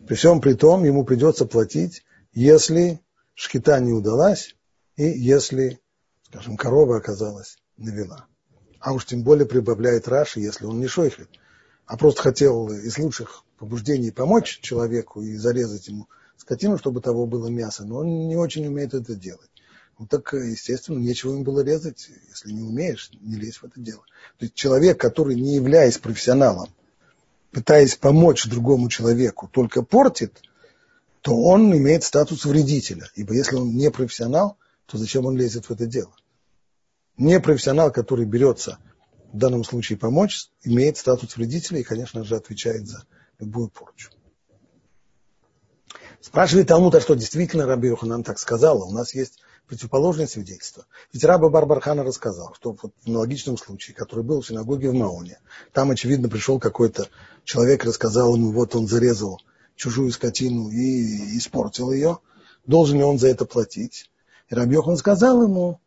при 0.07 0.15
всем 0.15 0.41
при 0.41 0.55
том 0.55 0.85
ему 0.85 1.05
придется 1.05 1.47
платить, 1.47 2.05
если 2.33 3.01
шкита 3.35 3.81
не 3.81 3.93
удалась 3.93 4.55
и 4.95 5.03
если, 5.03 5.81
скажем, 6.29 6.57
корова 6.57 6.99
оказалась 6.99 7.59
навела. 7.77 8.27
А 8.79 8.93
уж 8.93 9.05
тем 9.05 9.25
более 9.25 9.47
прибавляет 9.47 10.07
Раши, 10.07 10.39
если 10.39 10.65
он 10.65 10.79
не 10.79 10.87
шойхет, 10.87 11.29
а 11.85 11.97
просто 11.97 12.23
хотел 12.23 12.69
из 12.69 12.97
лучших 12.99 13.43
побуждений 13.59 14.13
помочь 14.13 14.61
человеку 14.61 15.23
и 15.23 15.35
зарезать 15.35 15.89
ему 15.89 16.09
скотину, 16.37 16.79
чтобы 16.79 17.01
того 17.01 17.27
было 17.27 17.49
мясо, 17.49 17.85
но 17.85 17.97
он 17.97 18.29
не 18.29 18.37
очень 18.37 18.69
умеет 18.69 18.95
это 18.95 19.17
делать. 19.17 19.51
Ну 19.99 20.07
так, 20.07 20.33
естественно, 20.33 20.99
нечего 20.99 21.35
им 21.35 21.43
было 21.43 21.61
резать, 21.65 22.09
если 22.29 22.53
не 22.53 22.63
умеешь, 22.63 23.11
не 23.21 23.35
лезь 23.35 23.57
в 23.57 23.65
это 23.65 23.81
дело. 23.81 24.03
То 24.39 24.45
есть 24.45 24.55
человек, 24.55 25.01
который, 25.01 25.35
не 25.35 25.57
являясь 25.57 25.99
профессионалом, 25.99 26.69
пытаясь 27.51 27.97
помочь 27.97 28.47
другому 28.47 28.89
человеку, 28.89 29.49
только 29.53 29.83
портит, 29.83 30.41
то 31.21 31.35
он 31.37 31.77
имеет 31.77 32.05
статус 32.05 32.45
вредителя. 32.45 33.11
Ибо 33.17 33.35
если 33.35 33.57
он 33.57 33.75
не 33.75 33.91
профессионал, 33.91 34.57
то 34.87 34.99
зачем 34.99 35.27
он 35.27 35.37
лезет 35.37 35.67
в 35.67 35.73
это 35.73 35.87
дело? 35.87 36.15
Не 37.17 37.41
профессионал, 37.41 37.91
который 37.91 38.25
берется 38.25 38.79
в 39.33 39.37
данном 39.37 39.65
случае 39.65 39.99
помочь, 39.99 40.49
имеет 40.63 40.97
статус 40.97 41.37
вредителя 41.37 41.81
и, 41.81 41.85
конечно 41.85 42.23
же, 42.23 42.37
отвечает 42.37 42.87
за 42.87 43.05
любую 43.41 43.69
порчу. 43.69 44.11
Спрашивает 46.21 46.69
Талмуд, 46.69 46.95
а 46.95 47.01
что 47.01 47.15
действительно 47.15 47.67
Раби 47.67 47.89
Йоханан 47.89 48.23
так 48.23 48.39
сказал? 48.39 48.89
У 48.89 48.93
нас 48.93 49.15
есть 49.15 49.41
противоположное 49.69 50.27
свидетельство. 50.27 50.87
Ведь 51.13 51.25
Раба 51.25 51.51
Барбархана 51.51 52.03
рассказал, 52.03 52.55
что 52.55 52.75
в 52.75 52.91
аналогичном 53.07 53.59
случае, 53.59 53.95
который 53.95 54.25
был 54.25 54.41
в 54.41 54.47
синагоге 54.47 54.91
в 54.91 54.95
Маоне, 54.95 55.39
там, 55.73 55.91
очевидно, 55.91 56.29
пришел 56.29 56.59
какой-то 56.59 57.09
человек, 57.45 57.85
рассказал 57.85 58.35
ему, 58.35 58.53
вот 58.53 58.75
он 58.75 58.89
зарезал 58.89 59.41
чужую 59.77 60.11
скотину 60.11 60.71
и 60.71 61.37
испортил 61.39 61.93
ее, 61.93 62.19
должен 62.67 62.99
ли 62.99 63.05
он 63.05 63.19
за 63.19 63.29
это 63.29 63.45
платить? 63.45 64.11
И 64.49 64.55
Рабьехан 64.55 64.97
сказал 64.97 65.43
ему, 65.43 65.81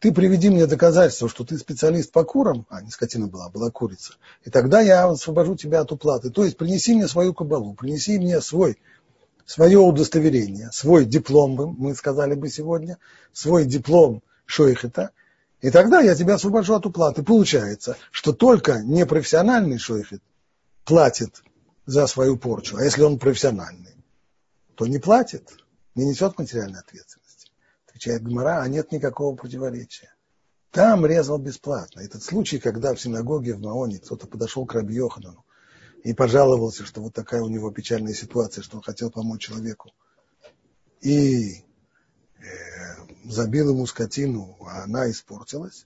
ты 0.00 0.12
приведи 0.12 0.48
мне 0.50 0.66
доказательство, 0.66 1.28
что 1.28 1.44
ты 1.44 1.58
специалист 1.58 2.12
по 2.12 2.24
курам, 2.24 2.66
а 2.68 2.82
не 2.82 2.90
скотина 2.90 3.26
была, 3.26 3.46
а 3.46 3.50
была 3.50 3.70
курица, 3.70 4.14
и 4.44 4.50
тогда 4.50 4.80
я 4.80 5.08
освобожу 5.08 5.56
тебя 5.56 5.80
от 5.80 5.90
уплаты. 5.90 6.30
То 6.30 6.44
есть 6.44 6.56
принеси 6.56 6.94
мне 6.94 7.08
свою 7.08 7.34
кабалу, 7.34 7.74
принеси 7.74 8.18
мне 8.18 8.40
свой 8.40 8.78
свое 9.48 9.78
удостоверение, 9.78 10.70
свой 10.72 11.06
диплом, 11.06 11.74
мы 11.78 11.94
сказали 11.94 12.34
бы 12.34 12.50
сегодня, 12.50 12.98
свой 13.32 13.64
диплом 13.64 14.22
шойхета, 14.44 15.12
и 15.62 15.70
тогда 15.70 16.00
я 16.00 16.14
тебя 16.14 16.34
освобожу 16.34 16.74
от 16.74 16.84
уплаты. 16.84 17.22
Получается, 17.22 17.96
что 18.10 18.34
только 18.34 18.82
непрофессиональный 18.82 19.78
шойхет 19.78 20.22
платит 20.84 21.42
за 21.86 22.06
свою 22.06 22.36
порчу, 22.36 22.76
а 22.76 22.84
если 22.84 23.02
он 23.02 23.18
профессиональный, 23.18 23.96
то 24.74 24.86
не 24.86 24.98
платит, 24.98 25.48
не 25.94 26.04
несет 26.04 26.38
материальной 26.38 26.80
ответственности. 26.80 27.50
Отвечает 27.88 28.22
Гмара, 28.22 28.60
а 28.60 28.68
нет 28.68 28.92
никакого 28.92 29.34
противоречия. 29.34 30.12
Там 30.72 31.06
резал 31.06 31.38
бесплатно. 31.38 32.00
Этот 32.00 32.22
случай, 32.22 32.58
когда 32.58 32.94
в 32.94 33.00
синагоге 33.00 33.54
в 33.54 33.60
Маоне 33.60 33.98
кто-то 33.98 34.26
подошел 34.26 34.66
к 34.66 34.74
Раби 34.74 34.94
Йоханану 34.94 35.42
и 36.04 36.14
пожаловался, 36.14 36.84
что 36.84 37.00
вот 37.00 37.14
такая 37.14 37.42
у 37.42 37.48
него 37.48 37.70
печальная 37.70 38.14
ситуация, 38.14 38.62
что 38.62 38.76
он 38.76 38.82
хотел 38.82 39.10
помочь 39.10 39.42
человеку. 39.42 39.90
И 41.00 41.64
э, 42.38 42.42
забил 43.24 43.70
ему 43.70 43.86
скотину, 43.86 44.56
а 44.60 44.84
она 44.84 45.10
испортилась. 45.10 45.84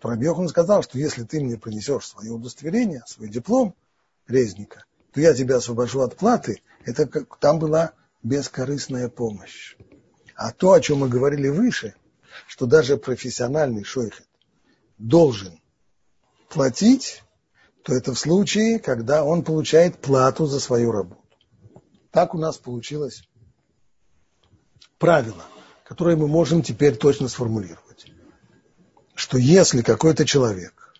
То 0.00 0.08
Рабьехан 0.08 0.48
сказал, 0.48 0.82
что 0.82 0.98
если 0.98 1.24
ты 1.24 1.40
мне 1.40 1.56
принесешь 1.56 2.08
свое 2.08 2.32
удостоверение, 2.32 3.04
свой 3.06 3.28
диплом 3.28 3.74
резника, 4.26 4.84
то 5.12 5.20
я 5.20 5.34
тебя 5.34 5.56
освобожу 5.56 6.00
от 6.00 6.16
платы. 6.16 6.62
Это 6.84 7.06
как, 7.06 7.38
там 7.38 7.58
была 7.58 7.92
бескорыстная 8.22 9.08
помощь. 9.08 9.76
А 10.34 10.52
то, 10.52 10.72
о 10.72 10.80
чем 10.80 10.98
мы 10.98 11.08
говорили 11.08 11.48
выше, 11.48 11.94
что 12.48 12.66
даже 12.66 12.96
профессиональный 12.96 13.84
шойхет 13.84 14.26
должен 14.98 15.60
платить 16.48 17.22
то 17.82 17.94
это 17.94 18.14
в 18.14 18.18
случае, 18.18 18.78
когда 18.78 19.24
он 19.24 19.42
получает 19.42 19.98
плату 19.98 20.46
за 20.46 20.60
свою 20.60 20.92
работу. 20.92 21.20
Так 22.10 22.34
у 22.34 22.38
нас 22.38 22.58
получилось 22.58 23.28
правило, 24.98 25.44
которое 25.84 26.16
мы 26.16 26.28
можем 26.28 26.62
теперь 26.62 26.96
точно 26.96 27.28
сформулировать. 27.28 28.06
Что 29.14 29.36
если 29.36 29.82
какой-то 29.82 30.24
человек 30.24 30.94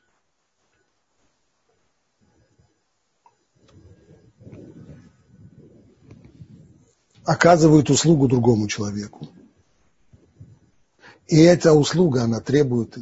оказывает 7.25 7.91
услугу 7.91 8.27
другому 8.27 8.67
человеку, 8.67 9.29
и 11.29 11.39
эта 11.41 11.73
услуга, 11.73 12.25
она 12.25 12.41
требует, 12.41 12.99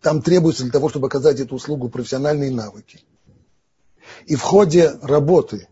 там 0.00 0.22
требуется 0.22 0.62
для 0.62 0.72
того, 0.72 0.88
чтобы 0.88 1.08
оказать 1.08 1.40
эту 1.40 1.56
услугу 1.56 1.88
профессиональные 1.88 2.50
навыки. 2.50 3.02
И 4.26 4.36
в 4.36 4.42
ходе 4.42 4.90
работы 5.02 5.68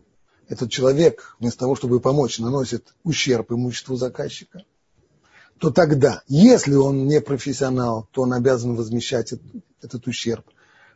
этот 0.47 0.71
человек, 0.71 1.35
вместо 1.39 1.59
того, 1.59 1.75
чтобы 1.75 1.99
помочь, 1.99 2.39
наносит 2.39 2.93
ущерб 3.03 3.51
имуществу 3.51 3.95
заказчика, 3.95 4.63
то 5.59 5.71
тогда, 5.71 6.23
если 6.27 6.75
он 6.75 7.05
не 7.05 7.21
профессионал, 7.21 8.07
то 8.11 8.23
он 8.23 8.33
обязан 8.33 8.75
возмещать 8.75 9.33
этот 9.81 10.07
ущерб. 10.07 10.45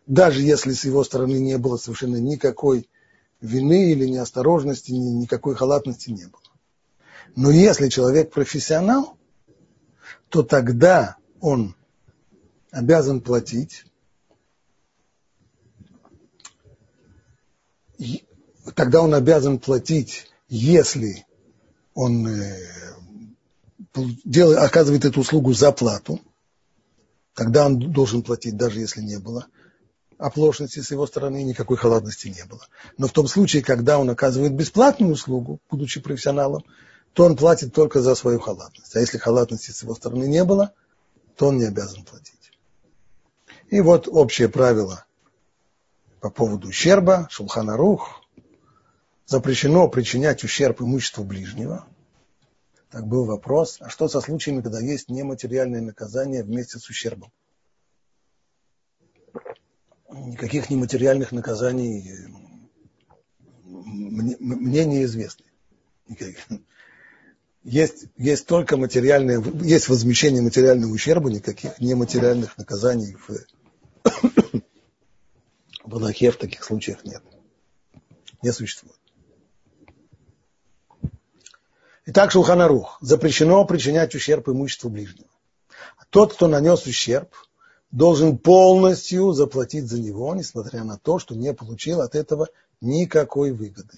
Даже 0.08 0.42
если 0.42 0.74
с 0.74 0.86
его 0.86 1.04
стороны 1.04 1.40
не 1.40 1.58
было 1.58 1.78
совершенно 1.78 2.18
никакой 2.18 2.90
вины 3.42 3.92
или 3.92 4.08
неосторожности, 4.08 4.92
никакой 4.92 5.56
халатности 5.56 6.10
не 6.10 6.26
было. 6.26 6.42
Но 7.36 7.52
если 7.52 7.90
человек 7.90 8.32
профессионал, 8.32 9.18
то 10.30 10.44
тогда 10.44 11.18
он 11.42 11.76
обязан 12.74 13.22
платить, 13.22 13.86
тогда 18.76 19.02
он 19.02 19.14
обязан 19.14 19.60
платить, 19.60 20.32
если 20.50 21.26
он 21.94 22.28
э, 22.28 22.58
делает, 24.26 24.58
оказывает 24.60 25.06
эту 25.06 25.22
услугу 25.22 25.54
за 25.54 25.72
плату, 25.72 26.20
тогда 27.36 27.68
он 27.68 27.80
должен 27.80 28.24
платить, 28.24 28.58
даже 28.58 28.80
если 28.80 29.02
не 29.02 29.20
было 29.20 29.46
оплошности 30.18 30.80
с 30.80 30.90
его 30.90 31.06
стороны, 31.06 31.44
никакой 31.44 31.76
халатности 31.76 32.30
не 32.30 32.46
было. 32.46 32.66
Но 32.98 33.08
в 33.08 33.12
том 33.12 33.28
случае, 33.28 33.62
когда 33.62 34.00
он 34.00 34.10
оказывает 34.10 34.54
бесплатную 34.54 35.14
услугу, 35.14 35.60
будучи 35.70 36.00
профессионалом, 36.00 36.64
то 37.12 37.26
он 37.26 37.36
платит 37.36 37.74
только 37.74 38.02
за 38.02 38.16
свою 38.16 38.40
халатность. 38.40 38.96
А 38.96 39.00
если 39.00 39.18
халатности 39.18 39.72
с 39.72 39.84
его 39.84 39.94
стороны 39.96 40.24
не 40.26 40.46
было, 40.46 40.72
то 41.36 41.48
он 41.48 41.58
не 41.58 41.66
обязан 41.66 42.04
платить. 42.04 42.43
И 43.74 43.82
вот 43.82 44.08
общее 44.08 44.50
правило 44.50 45.04
по 46.20 46.30
поводу 46.30 46.68
ущерба, 46.68 47.28
Шулханарух, 47.32 48.22
запрещено 49.26 49.88
причинять 49.88 50.44
ущерб 50.44 50.80
имуществу 50.84 51.24
ближнего. 51.24 51.88
Так 52.92 53.08
был 53.08 53.26
вопрос, 53.26 53.78
а 53.80 53.90
что 53.90 54.08
со 54.08 54.22
случаями, 54.22 54.62
когда 54.62 54.80
есть 54.80 55.10
нематериальное 55.10 55.82
наказание 55.82 56.44
вместе 56.44 56.78
с 56.78 56.88
ущербом? 56.88 57.32
Никаких 60.08 60.70
нематериальных 60.70 61.32
наказаний 61.32 62.28
мне, 63.64 64.38
мне 64.38 64.86
неизвестны. 64.86 65.46
Есть, 67.64 68.06
есть 68.18 68.46
только 68.46 68.78
материальное, 68.78 69.42
есть 69.64 69.90
возмещение 69.90 70.44
материального 70.44 70.92
ущерба, 70.92 71.32
никаких 71.32 71.80
нематериальных 71.80 72.56
наказаний 72.58 73.16
в, 73.16 73.32
в 75.84 75.96
Аллахе 75.96 76.32
в 76.32 76.38
таких 76.38 76.64
случаях 76.64 77.04
нет. 77.04 77.22
Не 78.42 78.52
существует. 78.52 78.98
Итак, 82.06 82.32
Шулханарух. 82.32 82.98
Запрещено 83.02 83.64
причинять 83.66 84.14
ущерб 84.14 84.50
имуществу 84.50 84.90
ближнего. 84.90 85.30
Тот, 86.10 86.34
кто 86.34 86.48
нанес 86.48 86.86
ущерб, 86.86 87.34
должен 87.92 88.38
полностью 88.38 89.32
заплатить 89.32 89.88
за 89.88 90.00
него, 90.00 90.36
несмотря 90.36 90.84
на 90.84 90.98
то, 90.98 91.20
что 91.20 91.36
не 91.36 91.54
получил 91.54 92.02
от 92.02 92.16
этого 92.16 92.50
никакой 92.82 93.52
выгоды. 93.52 93.98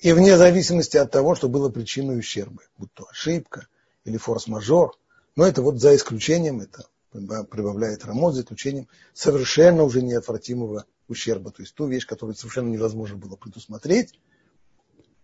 И 0.00 0.12
вне 0.12 0.36
зависимости 0.36 0.96
от 0.96 1.10
того, 1.10 1.34
что 1.34 1.48
было 1.48 1.68
причиной 1.68 2.18
ущерба, 2.18 2.62
будь 2.76 2.92
то 2.92 3.06
ошибка 3.08 3.66
или 4.04 4.16
форс-мажор, 4.16 4.96
но 5.36 5.46
это 5.46 5.62
вот 5.62 5.80
за 5.80 5.94
исключением, 5.94 6.60
это 6.60 6.86
прибавляет 7.14 8.04
Рамот, 8.04 8.34
за 8.34 8.42
исключением 8.42 8.88
совершенно 9.12 9.84
уже 9.84 10.02
неотвратимого 10.02 10.84
ущерба, 11.08 11.50
то 11.50 11.62
есть 11.62 11.74
ту 11.74 11.86
вещь, 11.86 12.06
которую 12.06 12.34
совершенно 12.34 12.68
невозможно 12.68 13.16
было 13.16 13.36
предусмотреть, 13.36 14.18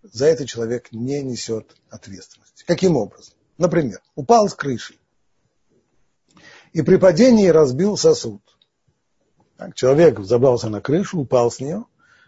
за 0.02 0.26
это 0.26 0.46
человек 0.46 0.92
не 0.92 1.22
несет 1.22 1.76
ответственности. 1.88 2.64
Каким 2.66 2.96
образом? 2.96 3.34
Например, 3.58 4.00
упал 4.14 4.48
с 4.48 4.54
крыши 4.54 4.94
и 6.72 6.82
при 6.82 6.96
падении 6.96 7.48
разбил 7.48 7.96
сосуд. 7.96 8.42
Так, 9.56 9.74
человек 9.74 10.20
забрался 10.20 10.68
на 10.68 10.80
крышу, 10.80 11.20
упал 11.20 11.50
с 11.50 11.60
нее, 11.60 11.84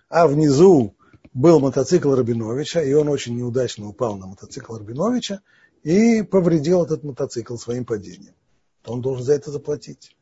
а 0.08 0.26
внизу 0.26 0.94
был 1.32 1.60
мотоцикл 1.60 2.14
Рабиновича, 2.14 2.82
и 2.82 2.92
он 2.92 3.08
очень 3.08 3.36
неудачно 3.36 3.88
упал 3.88 4.16
на 4.16 4.26
мотоцикл 4.26 4.76
Рабиновича 4.76 5.40
и 5.82 6.22
повредил 6.22 6.84
этот 6.84 7.04
мотоцикл 7.04 7.56
своим 7.56 7.84
падением. 7.84 8.34
То 8.82 8.92
он 8.92 9.00
должен 9.00 9.24
за 9.24 9.34
это 9.34 9.50
заплатить. 9.50 10.16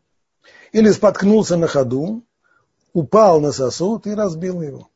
Или 0.73 0.91
споткнулся 0.91 1.57
на 1.57 1.67
ходу, 1.67 2.25
упал 2.93 3.41
на 3.41 3.53
сосуд 3.53 4.07
и 4.07 4.15
разбил 4.15 4.63
его. 4.63 4.89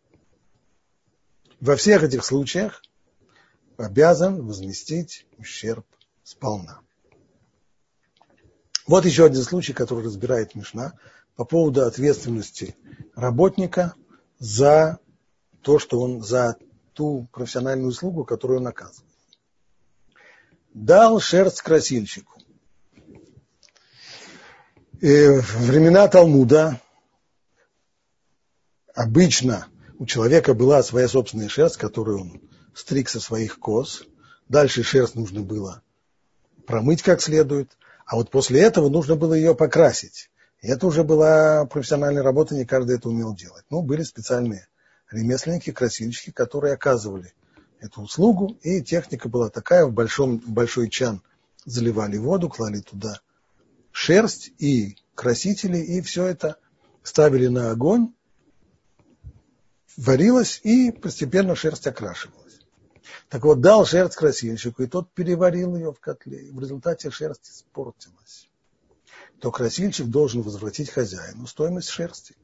Во 1.60 1.76
всех 1.76 2.02
этих 2.02 2.24
случаях 2.24 2.82
обязан 3.76 4.46
возместить 4.46 5.26
ущерб 5.38 5.86
сполна. 6.22 6.80
Вот 8.86 9.06
еще 9.06 9.24
один 9.24 9.42
случай, 9.42 9.72
который 9.72 10.04
разбирает 10.04 10.54
Мишна 10.54 10.92
по 11.36 11.44
поводу 11.44 11.86
ответственности 11.86 12.76
работника 13.14 13.94
за 14.38 14.98
то, 15.62 15.78
что 15.78 16.00
он 16.00 16.22
за 16.22 16.56
ту 16.92 17.28
профессиональную 17.32 17.88
услугу, 17.88 18.24
которую 18.24 18.60
он 18.60 18.66
оказывает. 18.66 19.10
Дал 20.74 21.18
шерсть 21.20 21.62
красильщику. 21.62 22.33
В 25.04 25.66
времена 25.66 26.08
Талмуда 26.08 26.80
обычно 28.94 29.66
у 29.98 30.06
человека 30.06 30.54
была 30.54 30.82
своя 30.82 31.08
собственная 31.08 31.50
шерсть, 31.50 31.76
которую 31.76 32.20
он 32.22 32.40
стриг 32.74 33.10
со 33.10 33.20
своих 33.20 33.58
коз. 33.58 34.04
Дальше 34.48 34.82
шерсть 34.82 35.14
нужно 35.14 35.42
было 35.42 35.82
промыть 36.66 37.02
как 37.02 37.20
следует, 37.20 37.76
а 38.06 38.16
вот 38.16 38.30
после 38.30 38.62
этого 38.62 38.88
нужно 38.88 39.14
было 39.14 39.34
ее 39.34 39.54
покрасить. 39.54 40.30
И 40.62 40.68
это 40.68 40.86
уже 40.86 41.04
была 41.04 41.66
профессиональная 41.66 42.22
работа, 42.22 42.54
не 42.54 42.64
каждый 42.64 42.96
это 42.96 43.10
умел 43.10 43.34
делать. 43.34 43.66
Ну, 43.68 43.82
были 43.82 44.04
специальные 44.04 44.68
ремесленники, 45.10 45.70
красильщики, 45.70 46.30
которые 46.30 46.72
оказывали 46.72 47.34
эту 47.78 48.00
услугу, 48.00 48.56
и 48.62 48.80
техника 48.80 49.28
была 49.28 49.50
такая, 49.50 49.84
в, 49.84 49.92
большом, 49.92 50.38
большой 50.38 50.88
чан 50.88 51.20
заливали 51.66 52.16
воду, 52.16 52.48
клали 52.48 52.80
туда 52.80 53.20
шерсть 53.94 54.52
и 54.58 54.96
красители, 55.14 55.78
и 55.78 56.00
все 56.02 56.26
это 56.26 56.58
ставили 57.02 57.46
на 57.46 57.70
огонь, 57.70 58.12
варилось, 59.96 60.60
и 60.64 60.90
постепенно 60.90 61.54
шерсть 61.54 61.86
окрашивалась. 61.86 62.60
Так 63.28 63.44
вот, 63.44 63.60
дал 63.60 63.86
шерсть 63.86 64.16
красильщику, 64.16 64.82
и 64.82 64.86
тот 64.86 65.12
переварил 65.12 65.76
ее 65.76 65.92
в 65.92 66.00
котле, 66.00 66.48
и 66.48 66.50
в 66.50 66.58
результате 66.58 67.10
шерсть 67.10 67.48
испортилась. 67.48 68.48
То 69.40 69.50
красильщик 69.50 70.06
должен 70.06 70.42
возвратить 70.42 70.90
хозяину 70.90 71.46
стоимость 71.46 71.88
шерсти 71.88 72.34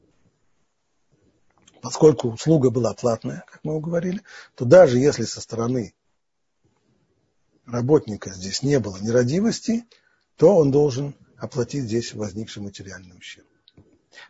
поскольку 1.81 2.29
услуга 2.29 2.69
была 2.69 2.93
платная, 2.93 3.43
как 3.47 3.59
мы 3.63 3.79
говорили, 3.79 4.21
то 4.55 4.65
даже 4.65 4.99
если 4.99 5.23
со 5.23 5.41
стороны 5.41 5.93
работника 7.65 8.31
здесь 8.31 8.63
не 8.63 8.79
было 8.79 8.97
нерадивости, 8.97 9.85
то 10.37 10.55
он 10.55 10.71
должен 10.71 11.15
оплатить 11.41 11.85
здесь 11.85 12.13
возникший 12.13 12.61
материальный 12.61 13.17
ущерб. 13.17 13.47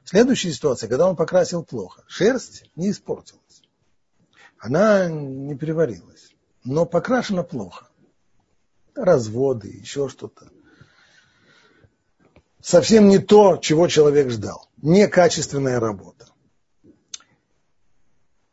Следующая 0.06 0.54
ситуация, 0.54 0.88
когда 0.88 1.10
он 1.10 1.18
покрасил 1.18 1.64
плохо, 1.64 2.04
шерсть 2.08 2.64
не 2.78 2.92
испортилась, 2.92 3.64
она 4.58 5.10
не 5.10 5.56
переварилась, 5.56 6.34
но 6.64 6.86
покрашена 6.86 7.44
плохо. 7.44 7.90
Разводы, 8.96 9.68
еще 9.68 10.08
что-то. 10.08 10.50
Совсем 12.62 13.10
не 13.10 13.20
то, 13.20 13.58
чего 13.58 13.88
человек 13.88 14.30
ждал. 14.30 14.70
Некачественная 14.78 15.80
работа. 15.80 16.28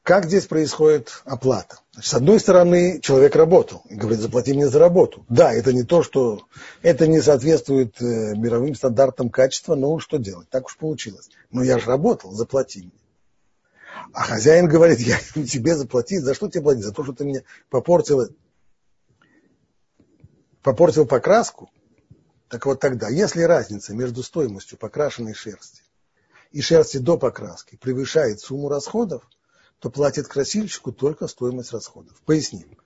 Как 0.09 0.25
здесь 0.25 0.47
происходит 0.47 1.21
оплата? 1.27 1.81
Значит, 1.93 2.11
с 2.11 2.15
одной 2.15 2.41
стороны, 2.41 2.99
человек 3.03 3.37
работал 3.37 3.83
и 3.91 3.95
говорит, 3.95 4.21
заплати 4.21 4.55
мне 4.55 4.67
за 4.67 4.79
работу. 4.79 5.27
Да, 5.29 5.53
это 5.53 5.75
не 5.75 5.83
то, 5.83 6.03
что 6.03 6.47
это 6.81 7.07
не 7.07 7.21
соответствует 7.21 8.01
э, 8.01 8.35
мировым 8.35 8.75
стандартам 8.75 9.29
качества, 9.29 9.75
но 9.75 9.99
что 9.99 10.17
делать? 10.17 10.49
Так 10.49 10.65
уж 10.65 10.79
получилось. 10.79 11.29
Но 11.51 11.63
я 11.63 11.79
же 11.79 11.85
работал, 11.85 12.33
заплати 12.33 12.85
мне. 12.85 12.93
А 14.15 14.23
хозяин 14.23 14.67
говорит, 14.67 14.99
я 15.01 15.19
тебе 15.45 15.77
заплатить, 15.77 16.23
за 16.23 16.33
что 16.33 16.49
тебе 16.49 16.63
платить? 16.63 16.85
За 16.85 16.93
то, 16.95 17.05
что 17.05 17.13
ты 17.13 17.27
мне 17.27 17.45
попортил, 17.69 18.35
попортил 20.63 21.05
покраску? 21.05 21.69
Так 22.49 22.65
вот 22.65 22.81
тогда, 22.81 23.11
если 23.11 23.43
разница 23.43 23.93
между 23.93 24.23
стоимостью 24.23 24.79
покрашенной 24.79 25.35
шерсти 25.35 25.83
и 26.51 26.63
шерсти 26.63 26.97
до 26.97 27.19
покраски 27.19 27.77
превышает 27.77 28.41
сумму 28.41 28.71
расходов, 28.71 29.23
то 29.81 29.91
платит 29.91 30.27
красильщику 30.27 30.93
только 30.93 31.27
стоимость 31.29 31.73
расходов. 31.73 32.21
Поясним. 32.25 32.77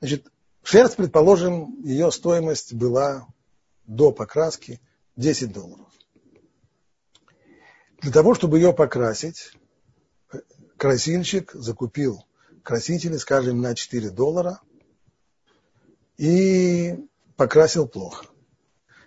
Значит, 0.00 0.26
шерсть, 0.62 0.96
предположим, 0.96 1.82
ее 1.82 2.12
стоимость 2.12 2.74
была 2.74 3.26
до 3.86 4.12
покраски 4.12 4.80
10 5.16 5.52
долларов. 5.52 5.86
Для 8.00 8.12
того, 8.12 8.34
чтобы 8.34 8.58
ее 8.58 8.72
покрасить, 8.72 9.52
красильщик 10.76 11.52
закупил 11.52 12.24
красители, 12.62 13.16
скажем, 13.16 13.60
на 13.60 13.74
4 13.74 14.10
доллара 14.10 14.60
и 16.18 16.96
покрасил 17.36 17.88
плохо. 17.88 18.26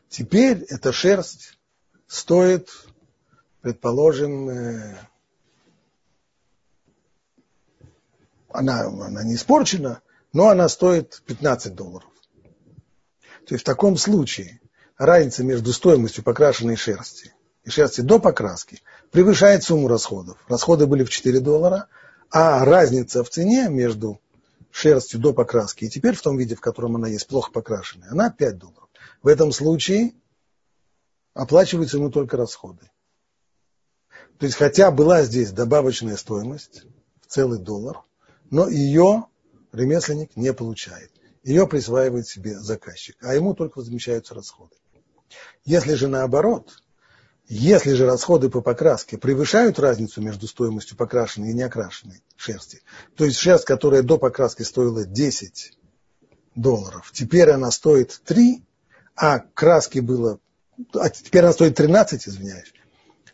Теперь 0.07 0.63
эта 0.69 0.91
шерсть 0.91 1.59
стоит, 2.07 2.69
предположим, 3.61 4.49
э, 4.49 4.97
она, 8.49 8.81
она 8.81 9.23
не 9.23 9.35
испорчена, 9.35 10.01
но 10.33 10.49
она 10.49 10.69
стоит 10.69 11.21
15 11.25 11.73
долларов. 11.75 12.09
То 13.45 13.55
есть 13.55 13.63
в 13.63 13.65
таком 13.65 13.97
случае 13.97 14.61
разница 14.97 15.43
между 15.43 15.73
стоимостью 15.73 16.23
покрашенной 16.23 16.75
шерсти 16.75 17.33
и 17.63 17.69
шерсти 17.69 18.01
до 18.01 18.19
покраски 18.19 18.81
превышает 19.11 19.63
сумму 19.63 19.87
расходов. 19.87 20.37
Расходы 20.47 20.85
были 20.85 21.03
в 21.03 21.09
4 21.09 21.39
доллара, 21.39 21.87
а 22.29 22.63
разница 22.63 23.23
в 23.23 23.29
цене 23.29 23.69
между 23.69 24.19
шерстью 24.71 25.19
до 25.19 25.33
покраски 25.33 25.85
и 25.85 25.89
теперь 25.89 26.15
в 26.15 26.21
том 26.21 26.37
виде, 26.37 26.55
в 26.55 26.61
котором 26.61 26.95
она 26.95 27.07
есть, 27.07 27.27
плохо 27.27 27.51
покрашенная, 27.51 28.11
она 28.11 28.29
5 28.29 28.57
долларов. 28.57 28.89
В 29.23 29.27
этом 29.27 29.51
случае 29.51 30.13
оплачиваются 31.33 31.97
ему 31.97 32.11
только 32.11 32.37
расходы. 32.37 32.91
То 34.37 34.45
есть 34.45 34.57
хотя 34.57 34.91
была 34.91 35.23
здесь 35.23 35.51
добавочная 35.51 36.17
стоимость 36.17 36.83
в 37.21 37.27
целый 37.27 37.59
доллар, 37.59 38.03
но 38.51 38.67
ее 38.67 39.25
ремесленник 39.71 40.35
не 40.35 40.53
получает. 40.53 41.11
Ее 41.43 41.67
присваивает 41.67 42.27
себе 42.27 42.59
заказчик, 42.59 43.15
а 43.21 43.33
ему 43.33 43.53
только 43.53 43.79
возмещаются 43.79 44.33
расходы. 44.33 44.75
Если 45.63 45.93
же 45.93 46.07
наоборот, 46.07 46.83
если 47.47 47.93
же 47.93 48.05
расходы 48.05 48.49
по 48.49 48.61
покраске 48.61 49.17
превышают 49.17 49.79
разницу 49.79 50.21
между 50.21 50.47
стоимостью 50.47 50.97
покрашенной 50.97 51.51
и 51.51 51.53
неокрашенной 51.53 52.23
шерсти, 52.35 52.81
то 53.15 53.25
есть 53.25 53.37
шерсть, 53.37 53.65
которая 53.65 54.03
до 54.03 54.17
покраски 54.17 54.63
стоила 54.63 55.05
10 55.05 55.77
долларов, 56.55 57.11
теперь 57.13 57.49
она 57.51 57.71
стоит 57.71 58.21
3, 58.25 58.63
а 59.15 59.39
краски 59.39 59.99
было, 59.99 60.39
а 60.93 61.09
теперь 61.09 61.43
она 61.43 61.53
стоит 61.53 61.75
13, 61.75 62.27
извиняюсь, 62.27 62.73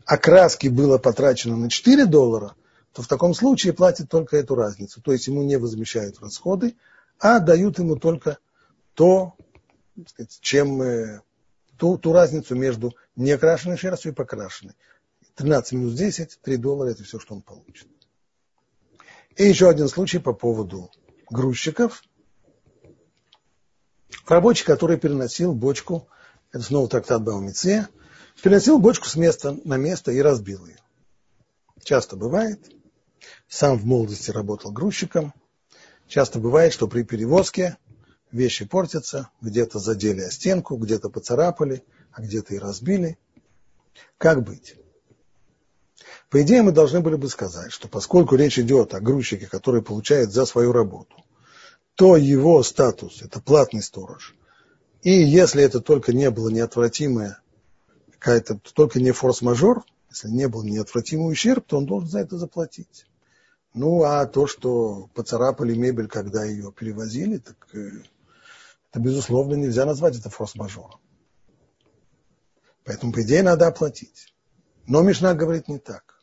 а 0.06 0.18
краски 0.18 0.68
было 0.68 0.98
потрачено 0.98 1.58
на 1.58 1.70
4 1.70 2.06
доллара– 2.06 2.56
то 2.96 3.02
в 3.02 3.08
таком 3.08 3.34
случае 3.34 3.74
платит 3.74 4.10
только 4.10 4.38
эту 4.38 4.56
разницу. 4.56 5.02
То 5.02 5.12
есть 5.12 5.28
ему 5.28 5.44
не 5.44 5.58
возмещают 5.58 6.22
расходы, 6.22 6.78
а 7.20 7.40
дают 7.40 7.78
ему 7.78 7.98
только 7.98 8.38
то, 8.94 9.34
чем, 10.40 10.82
э, 10.82 11.20
ту, 11.76 11.98
ту 11.98 12.14
разницу 12.14 12.56
между 12.56 12.96
неокрашенной 13.18 13.76
шерстью 13.76 14.14
и 14.14 14.16
покрашенной. 14.16 14.76
13 15.36 15.74
минус 15.74 15.94
10, 15.96 16.40
3 16.42 16.56
доллара– 16.56 16.90
это 16.92 17.04
все, 17.04 17.20
что 17.20 17.36
он 17.36 17.42
получит. 17.42 17.90
И 19.36 19.44
еще 19.44 19.70
один 19.70 19.90
случай 19.90 20.20
по 20.20 20.32
поводу 20.32 20.90
грузчиков. 21.30 22.02
Рабочий, 24.26 24.64
который 24.64 24.98
переносил 24.98 25.54
бочку, 25.54 26.08
это 26.54 26.64
снова 26.64 26.88
трактат 26.88 27.22
Баумице, 27.24 27.90
переносил 28.42 28.80
бочку 28.80 29.10
с 29.10 29.18
места 29.18 29.58
на 29.66 29.76
место 29.76 30.14
и 30.14 30.22
разбил 30.22 30.66
ее. 30.66 30.80
Часто 31.84 32.16
бывает. 32.16 32.72
Сам 33.48 33.78
в 33.78 33.86
молодости 33.86 34.32
работал 34.32 34.72
грузчиком. 34.72 35.34
Часто 36.08 36.40
бывает, 36.40 36.74
что 36.74 36.88
при 36.88 37.04
перевозке 37.04 37.78
вещи 38.32 38.66
портятся, 38.66 39.30
где-то 39.42 39.80
задели 39.80 40.22
о 40.22 40.32
стенку, 40.32 40.78
где-то 40.78 41.10
поцарапали, 41.10 41.84
а 42.12 42.22
где-то 42.22 42.56
и 42.56 42.60
разбили. 42.60 43.18
Как 44.18 44.44
быть? 44.44 44.76
По 46.30 46.42
идее, 46.42 46.64
мы 46.64 46.72
должны 46.72 47.02
были 47.02 47.16
бы 47.16 47.30
сказать, 47.30 47.72
что 47.72 47.88
поскольку 47.88 48.36
речь 48.36 48.60
идет 48.60 48.94
о 48.94 49.00
грузчике, 49.00 49.48
который 49.48 49.82
получает 49.82 50.32
за 50.32 50.46
свою 50.46 50.72
работу, 50.72 51.24
то 51.96 52.18
его 52.18 52.62
статус– 52.64 53.22
это 53.22 53.40
платный 53.40 53.82
сторож. 53.82 54.36
И 55.02 55.12
если 55.12 55.64
это 55.64 55.80
только 55.80 56.14
не 56.14 56.30
было 56.32 56.50
неотвратимое, 56.50 57.40
какая-то, 58.12 58.60
только 58.74 59.00
не 59.00 59.12
форс-мажор, 59.12 59.86
если 60.16 60.30
не 60.30 60.48
был 60.48 60.64
неотвратимый 60.64 61.32
ущерб, 61.32 61.66
то 61.68 61.78
он 61.78 61.86
должен 61.86 62.10
за 62.10 62.20
это 62.20 62.38
заплатить. 62.38 63.06
Ну, 63.74 64.04
а 64.04 64.26
то, 64.26 64.48
что 64.48 65.10
поцарапали 65.14 65.76
мебель, 65.76 66.08
когда 66.08 66.46
ее 66.46 66.72
перевозили, 66.72 67.38
так 67.38 67.58
э, 67.74 67.90
это, 68.90 69.00
безусловно, 69.02 69.56
нельзя 69.56 69.86
назвать 69.86 70.18
это 70.18 70.30
форс-мажором. 70.30 71.02
Поэтому, 72.86 73.12
по 73.12 73.24
идее, 73.24 73.44
надо 73.44 73.68
оплатить. 73.68 74.34
Но 74.88 75.02
Мишна 75.02 75.34
говорит 75.34 75.68
не 75.68 75.80
так. 75.80 76.22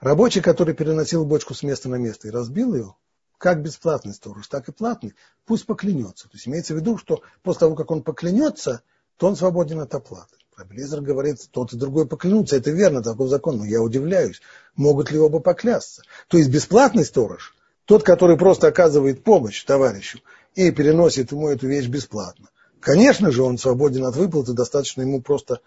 Рабочий, 0.00 0.40
который 0.40 0.74
переносил 0.74 1.24
бочку 1.24 1.54
с 1.54 1.62
места 1.62 1.88
на 1.88 1.96
место 1.96 2.26
и 2.26 2.32
разбил 2.32 2.74
ее, 2.74 2.96
как 3.38 3.62
бесплатный 3.62 4.14
сторож, 4.14 4.48
так 4.48 4.68
и 4.68 4.72
платный, 4.72 5.14
пусть 5.44 5.66
поклянется. 5.66 6.28
То 6.28 6.34
есть 6.34 6.48
имеется 6.48 6.74
в 6.74 6.78
виду, 6.78 6.98
что 6.98 7.22
после 7.42 7.60
того, 7.60 7.76
как 7.76 7.92
он 7.92 8.02
поклянется, 8.02 8.82
то 9.16 9.28
он 9.28 9.36
свободен 9.36 9.78
от 9.78 9.94
оплаты. 9.94 10.36
Рабелизер 10.56 11.00
говорит, 11.00 11.48
тот 11.50 11.72
и 11.72 11.76
другой 11.76 12.06
поклянутся, 12.06 12.56
это 12.56 12.70
верно, 12.70 13.02
такой 13.02 13.28
закон, 13.28 13.58
но 13.58 13.64
я 13.64 13.82
удивляюсь, 13.82 14.40
могут 14.76 15.10
ли 15.10 15.18
оба 15.18 15.40
поклясться. 15.40 16.02
То 16.28 16.38
есть 16.38 16.50
бесплатный 16.50 17.04
сторож, 17.04 17.56
тот, 17.86 18.04
который 18.04 18.36
просто 18.36 18.68
оказывает 18.68 19.24
помощь 19.24 19.64
товарищу 19.64 20.20
и 20.54 20.70
переносит 20.70 21.32
ему 21.32 21.48
эту 21.48 21.66
вещь 21.66 21.88
бесплатно. 21.88 22.50
Конечно 22.80 23.32
же, 23.32 23.42
он 23.42 23.58
свободен 23.58 24.04
от 24.04 24.14
выплаты, 24.14 24.52
достаточно 24.52 25.02
ему 25.02 25.20
просто 25.22 25.60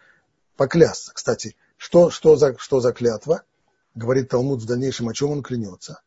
поклясться. 0.56 1.12
Кстати, 1.14 1.56
что, 1.76 2.10
что, 2.10 2.36
за, 2.38 2.58
что 2.58 2.80
за 2.80 2.94
клятва? 2.94 3.44
Говорит 3.94 4.30
Талмуд 4.30 4.62
в 4.62 4.66
дальнейшем, 4.66 5.10
о 5.10 5.14
чем 5.14 5.32
он 5.32 5.44
клянется. 5.44 6.02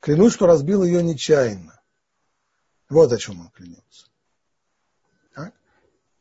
Клянусь, 0.00 0.34
что 0.34 0.46
разбил 0.46 0.82
ее 0.82 1.02
нечаянно. 1.02 1.80
Вот 2.88 3.12
о 3.12 3.18
чем 3.18 3.40
он 3.40 3.50
клянется. 3.50 4.09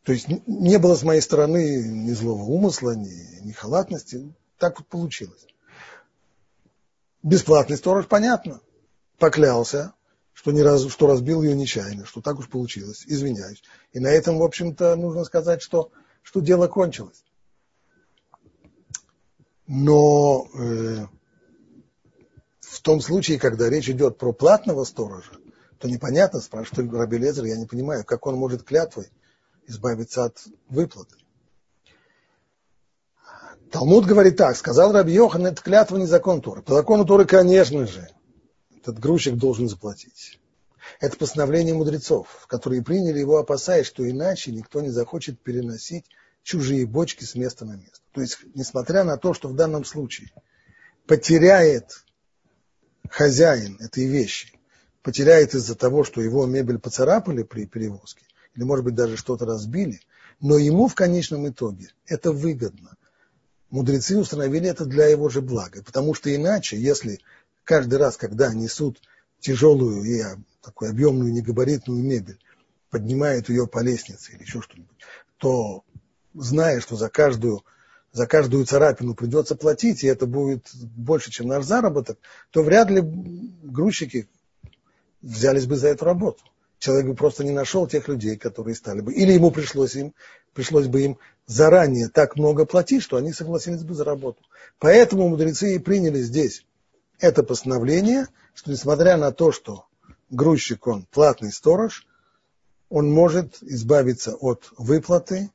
То 0.04 0.14
есть 0.14 0.28
не 0.48 0.78
было 0.80 0.96
с 0.96 1.04
моей 1.04 1.22
стороны 1.22 1.84
ни 1.84 2.12
злого 2.14 2.44
умысла, 2.44 2.96
ни, 2.96 3.44
ни 3.44 3.52
халатности. 3.52 4.34
Так 4.58 4.80
вот 4.80 4.88
получилось. 4.88 5.46
Бесплатный 7.22 7.78
сторож, 7.78 8.08
понятно. 8.08 8.62
Поклялся, 9.18 9.94
что, 10.34 10.52
ни 10.52 10.62
разу, 10.62 10.90
что 10.90 11.08
разбил 11.08 11.44
ее 11.44 11.56
нечаянно, 11.56 12.06
что 12.06 12.22
так 12.22 12.40
уж 12.40 12.50
получилось. 12.50 13.04
Извиняюсь. 13.06 13.62
И 13.92 14.00
на 14.00 14.08
этом, 14.08 14.38
в 14.38 14.44
общем-то, 14.44 14.96
нужно 14.96 15.26
сказать, 15.26 15.62
что, 15.62 15.92
что 16.22 16.40
дело 16.40 16.68
кончилось. 16.68 17.24
Но 19.68 20.48
э, 20.58 21.06
в 22.62 22.82
том 22.82 23.02
случае, 23.02 23.38
когда 23.38 23.70
речь 23.70 23.90
идет 23.90 24.18
про 24.18 24.32
платного 24.32 24.86
сторожа, 24.86 25.34
то 25.78 25.90
непонятно, 25.90 26.40
спрашивает 26.40 26.92
Раби 26.92 27.18
Лезер, 27.18 27.44
я 27.46 27.58
не 27.58 27.66
понимаю, 27.66 28.06
как 28.06 28.26
он 28.26 28.36
может 28.36 28.64
клятвой 28.64 29.10
избавиться 29.70 30.26
от 30.26 30.38
выплаты. 30.68 31.16
Талмуд 33.72 34.06
говорит 34.06 34.36
так, 34.36 34.58
сказал 34.58 34.92
Раби 34.92 35.14
Йохан, 35.14 35.46
это 35.46 35.62
клятва 35.62 35.98
не 35.98 36.08
закон 36.08 36.42
Торы. 36.42 36.64
По 36.64 36.74
закону 36.74 37.06
Торы, 37.06 37.26
конечно 37.26 37.86
же, 37.86 38.10
этот 38.76 39.00
грузчик 39.00 39.36
должен 39.36 39.70
заплатить. 39.70 40.40
Это 41.00 41.16
постановление 41.18 41.76
мудрецов, 41.76 42.46
которые 42.48 42.84
приняли 42.84 43.20
его, 43.20 43.38
опасаясь, 43.38 43.86
что 43.86 44.10
иначе 44.10 44.52
никто 44.52 44.82
не 44.82 44.90
захочет 44.90 45.40
переносить 45.40 46.06
чужие 46.42 46.88
бочки 46.88 47.24
с 47.24 47.36
места 47.36 47.64
на 47.66 47.74
место. 47.74 48.00
То 48.12 48.22
есть, 48.22 48.40
несмотря 48.56 49.04
на 49.04 49.18
то, 49.18 49.36
что 49.36 49.50
в 49.50 49.56
данном 49.56 49.86
случае 49.86 50.32
потеряет 51.06 52.04
хозяин 53.08 53.78
этой 53.80 54.06
вещи, 54.06 54.60
потеряет 55.04 55.54
из-за 55.54 55.76
того, 55.76 56.04
что 56.04 56.22
его 56.22 56.48
мебель 56.48 56.80
поцарапали 56.80 57.44
при 57.44 57.66
перевозке, 57.66 58.26
или, 58.56 58.64
может 58.64 58.86
быть, 58.86 58.96
даже 58.96 59.18
что-то 59.18 59.46
разбили, 59.46 60.02
но 60.40 60.58
ему 60.58 60.88
в 60.88 60.96
конечном 60.96 61.48
итоге 61.48 61.90
это 62.06 62.32
выгодно. 62.32 62.96
Мудрецы 63.70 64.18
установили 64.18 64.68
это 64.68 64.86
для 64.86 65.08
его 65.08 65.30
же 65.30 65.42
блага, 65.42 65.84
потому 65.84 66.14
что 66.14 66.34
иначе, 66.34 66.78
если 66.78 67.20
каждый 67.64 68.00
раз, 68.00 68.18
когда 68.18 68.54
несут 68.54 69.00
тяжелую 69.40 70.04
и 70.04 70.24
такую 70.62 70.92
объемную 70.92 71.32
негабаритную 71.32 72.04
мебель, 72.04 72.40
поднимают 72.90 73.50
ее 73.50 73.68
по 73.68 73.80
лестнице 73.80 74.34
или 74.34 74.42
еще 74.42 74.62
что-нибудь, 74.62 74.98
то 75.38 75.84
зная, 76.34 76.82
что 76.82 76.96
за 76.96 77.10
каждую, 77.10 77.64
за 78.12 78.26
каждую 78.26 78.66
царапину 78.66 79.14
придется 79.14 79.56
платить, 79.56 80.04
и 80.04 80.08
это 80.08 80.26
будет 80.26 80.68
больше, 80.74 81.32
чем 81.32 81.48
наш 81.48 81.66
заработок, 81.66 82.18
то 82.50 82.64
вряд 82.64 82.90
ли 82.90 83.02
грузчики 83.04 84.28
взялись 85.22 85.66
бы 85.66 85.76
за 85.76 85.90
эту 85.90 86.06
работу. 86.06 86.44
Человек 86.80 87.08
бы 87.08 87.16
просто 87.16 87.44
не 87.44 87.52
нашел 87.52 87.88
тех 87.88 88.08
людей, 88.08 88.38
которые 88.38 88.76
стали 88.76 89.02
бы. 89.02 89.14
Или 89.14 89.34
ему 89.34 89.52
пришлось, 89.52 89.96
им, 89.96 90.14
пришлось 90.54 90.88
бы 90.88 91.02
им 91.02 91.18
заранее 91.46 92.08
так 92.08 92.36
много 92.36 92.66
платить, 92.66 93.04
что 93.04 93.18
они 93.18 93.34
согласились 93.34 93.84
бы 93.84 93.94
за 93.94 94.04
работу. 94.04 94.42
Поэтому 94.80 95.30
мудрецы 95.30 95.76
и 95.76 95.80
приняли 95.80 96.22
здесь 96.22 96.66
это 97.20 97.44
постановление, 97.44 98.28
что 98.54 98.72
несмотря 98.72 99.18
на 99.18 99.32
то, 99.32 99.52
что 99.52 99.86
грузчик, 100.30 100.88
он 100.88 101.06
платный 101.12 101.52
сторож, 101.52 102.08
он 102.90 103.12
может 103.12 103.62
избавиться 103.62 104.36
от 104.36 104.72
выплаты 104.78 105.50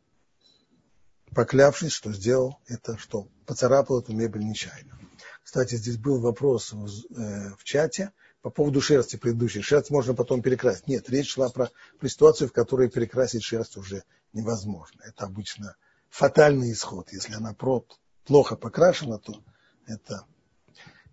поклявшись, 1.34 1.92
что 1.92 2.12
сделал 2.12 2.58
это, 2.66 2.96
что 2.96 3.26
поцарапал 3.44 4.00
эту 4.00 4.12
мебель 4.12 4.44
нечаянно. 4.44 4.98
Кстати, 5.44 5.74
здесь 5.76 5.98
был 5.98 6.20
вопрос 6.20 6.72
в, 6.72 6.87
э, 6.87 7.54
в 7.57 7.64
чате 7.64 8.12
по 8.40 8.48
поводу 8.50 8.80
шерсти 8.80 9.16
предыдущей. 9.16 9.61
Шерсть 9.61 9.90
можно 9.90 10.14
потом 10.14 10.40
перекрасить. 10.40 10.88
Нет, 10.88 11.09
речь 11.11 11.33
шла 11.33 11.50
про, 11.50 11.70
про 12.00 12.09
ситуацию, 12.09 12.48
в 12.48 12.52
которой 12.52 12.88
перекрасить 12.88 13.44
шерсть 13.44 13.76
уже 13.76 14.02
невозможно. 14.33 15.02
Это 15.04 15.26
обычно 15.26 15.76
фатальный 16.09 16.72
исход. 16.72 17.12
Если 17.12 17.35
она 17.35 17.52
прот, 17.52 18.00
плохо 18.24 18.57
покрашена, 18.57 19.18
то 19.18 19.44
это 19.87 20.24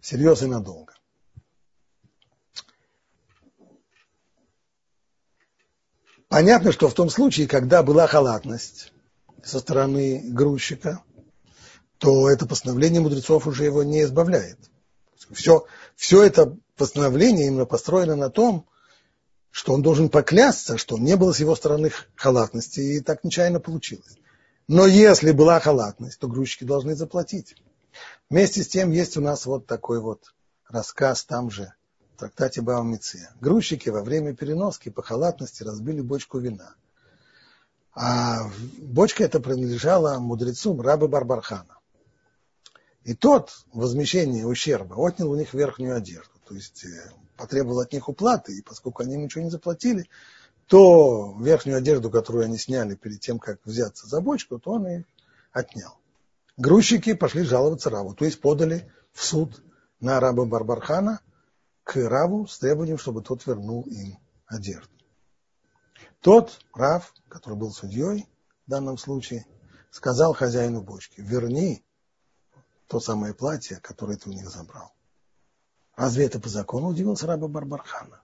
серьезно 0.01 0.45
и 0.45 0.49
надолго. 0.49 0.93
Понятно, 6.29 6.71
что 6.71 6.87
в 6.87 6.93
том 6.93 7.09
случае, 7.09 7.47
когда 7.47 7.83
была 7.83 8.07
халатность, 8.07 8.93
со 9.43 9.59
стороны 9.59 10.21
грузчика, 10.29 11.03
то 12.01 12.27
это 12.27 12.47
постановление 12.47 12.99
мудрецов 12.99 13.45
уже 13.45 13.63
его 13.63 13.83
не 13.83 14.01
избавляет. 14.01 14.57
Все, 15.29 15.67
все 15.95 16.23
это 16.23 16.57
постановление 16.75 17.45
именно 17.45 17.67
построено 17.67 18.15
на 18.15 18.31
том, 18.31 18.67
что 19.51 19.73
он 19.73 19.83
должен 19.83 20.09
поклясться, 20.09 20.79
что 20.79 20.97
не 20.97 21.15
было 21.15 21.31
с 21.31 21.39
его 21.39 21.55
стороны 21.55 21.91
халатности, 22.15 22.79
и 22.79 23.01
так 23.01 23.23
нечаянно 23.23 23.59
получилось. 23.59 24.17
Но 24.67 24.87
если 24.87 25.31
была 25.31 25.59
халатность, 25.59 26.17
то 26.17 26.27
грузчики 26.27 26.63
должны 26.63 26.95
заплатить. 26.95 27.55
Вместе 28.31 28.63
с 28.63 28.67
тем 28.67 28.89
есть 28.89 29.15
у 29.15 29.21
нас 29.21 29.45
вот 29.45 29.67
такой 29.67 29.99
вот 29.99 30.33
рассказ 30.67 31.23
там 31.25 31.51
же, 31.51 31.71
в 32.15 32.19
трактате 32.19 32.61
Баумиция. 32.61 33.31
Грузчики 33.39 33.89
во 33.89 34.01
время 34.01 34.33
переноски 34.33 34.89
по 34.89 35.03
халатности 35.03 35.61
разбили 35.61 36.01
бочку 36.01 36.39
вина. 36.39 36.73
А 37.93 38.49
бочка 38.79 39.23
эта 39.23 39.39
принадлежала 39.39 40.17
мудрецу 40.17 40.81
Рабы 40.81 41.07
Барбархана. 41.07 41.77
И 43.03 43.13
тот 43.13 43.65
возмещение 43.73 44.45
ущерба 44.45 44.95
отнял 44.95 45.29
у 45.31 45.35
них 45.35 45.53
верхнюю 45.53 45.95
одежду. 45.95 46.33
То 46.47 46.53
есть 46.53 46.85
э, 46.85 47.11
потребовал 47.35 47.79
от 47.79 47.93
них 47.93 48.07
уплаты, 48.07 48.57
и 48.57 48.61
поскольку 48.61 49.01
они 49.01 49.17
ничего 49.17 49.43
не 49.43 49.49
заплатили, 49.49 50.07
то 50.67 51.35
верхнюю 51.39 51.77
одежду, 51.77 52.11
которую 52.11 52.45
они 52.45 52.57
сняли 52.57 52.95
перед 52.95 53.19
тем, 53.19 53.39
как 53.39 53.59
взяться 53.65 54.07
за 54.07 54.21
бочку, 54.21 54.59
то 54.59 54.71
он 54.71 54.87
их 54.87 55.05
отнял. 55.51 55.97
Грузчики 56.57 57.13
пошли 57.13 57.43
жаловаться 57.43 57.89
Раву, 57.89 58.13
то 58.13 58.25
есть 58.25 58.39
подали 58.39 58.91
в 59.11 59.23
суд 59.23 59.63
на 59.99 60.19
раба 60.19 60.45
Барбархана 60.45 61.21
к 61.83 61.95
Раву 62.07 62.45
с 62.47 62.59
требованием, 62.59 62.99
чтобы 62.99 63.23
тот 63.23 63.45
вернул 63.47 63.81
им 63.83 64.17
одежду. 64.45 64.89
Тот, 66.21 66.59
Рав, 66.73 67.13
который 67.27 67.57
был 67.57 67.71
судьей 67.71 68.27
в 68.67 68.69
данном 68.69 68.97
случае, 68.97 69.45
сказал 69.89 70.33
хозяину 70.33 70.81
бочки, 70.81 71.19
верни 71.19 71.83
то 72.91 72.99
самое 72.99 73.33
платье, 73.33 73.77
которое 73.77 74.17
ты 74.17 74.29
у 74.29 74.33
них 74.33 74.49
забрал. 74.49 74.93
Разве 75.95 76.25
это 76.25 76.41
по 76.41 76.49
закону, 76.49 76.89
удивился 76.89 77.25
раба 77.25 77.47
Барбархана. 77.47 78.21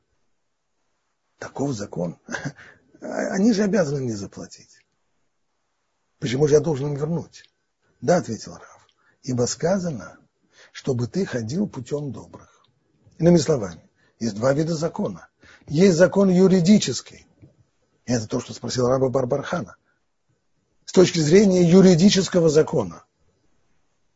Таков 1.37 1.71
закон. 1.71 2.19
Они 2.99 3.53
же 3.53 3.63
обязаны 3.63 4.01
мне 4.01 4.13
заплатить. 4.13 4.81
Почему 6.19 6.49
же 6.49 6.55
я 6.55 6.59
должен 6.59 6.87
им 6.87 6.95
вернуть? 6.95 7.49
Да, 8.01 8.17
ответил 8.17 8.55
Рав. 8.55 8.87
Ибо 9.23 9.45
сказано, 9.45 10.17
чтобы 10.73 11.07
ты 11.07 11.25
ходил 11.25 11.69
путем 11.69 12.11
добрых. 12.11 12.65
Иными 13.19 13.37
словами, 13.37 13.89
есть 14.19 14.35
два 14.35 14.51
вида 14.51 14.75
закона. 14.75 15.29
Есть 15.67 15.95
закон 15.95 16.27
юридический. 16.27 17.25
Это 18.03 18.27
то, 18.27 18.41
что 18.41 18.53
спросил 18.53 18.89
раба 18.89 19.07
Барбархана. 19.07 19.77
С 20.83 20.91
точки 20.91 21.19
зрения 21.19 21.63
юридического 21.63 22.49
закона. 22.49 23.05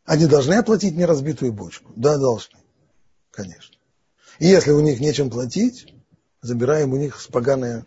Они 0.06 0.26
должны 0.26 0.56
оплатить 0.56 0.93
мне 0.95 1.06
разбитую 1.06 1.54
бочку? 1.54 1.91
Да, 1.95 2.18
должны. 2.18 2.60
Конечно. 3.32 3.76
И 4.39 4.47
если 4.47 4.72
у 4.72 4.82
них 4.82 4.99
нечем 4.99 5.30
платить, 5.30 5.93
забираем 6.41 6.93
у 6.93 6.97
них 6.97 7.20
с 7.20 7.28
поганой 7.28 7.86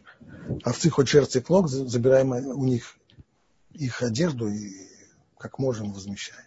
овцы 0.65 0.91
хоть 0.91 1.09
шерсти 1.09 1.41
клок, 1.41 1.69
забираем 1.69 2.33
у 2.33 2.65
них 2.65 2.97
их 3.73 4.03
одежду 4.03 4.49
и 4.49 4.73
как 5.39 5.59
можем 5.59 5.93
возмещаем. 5.93 6.47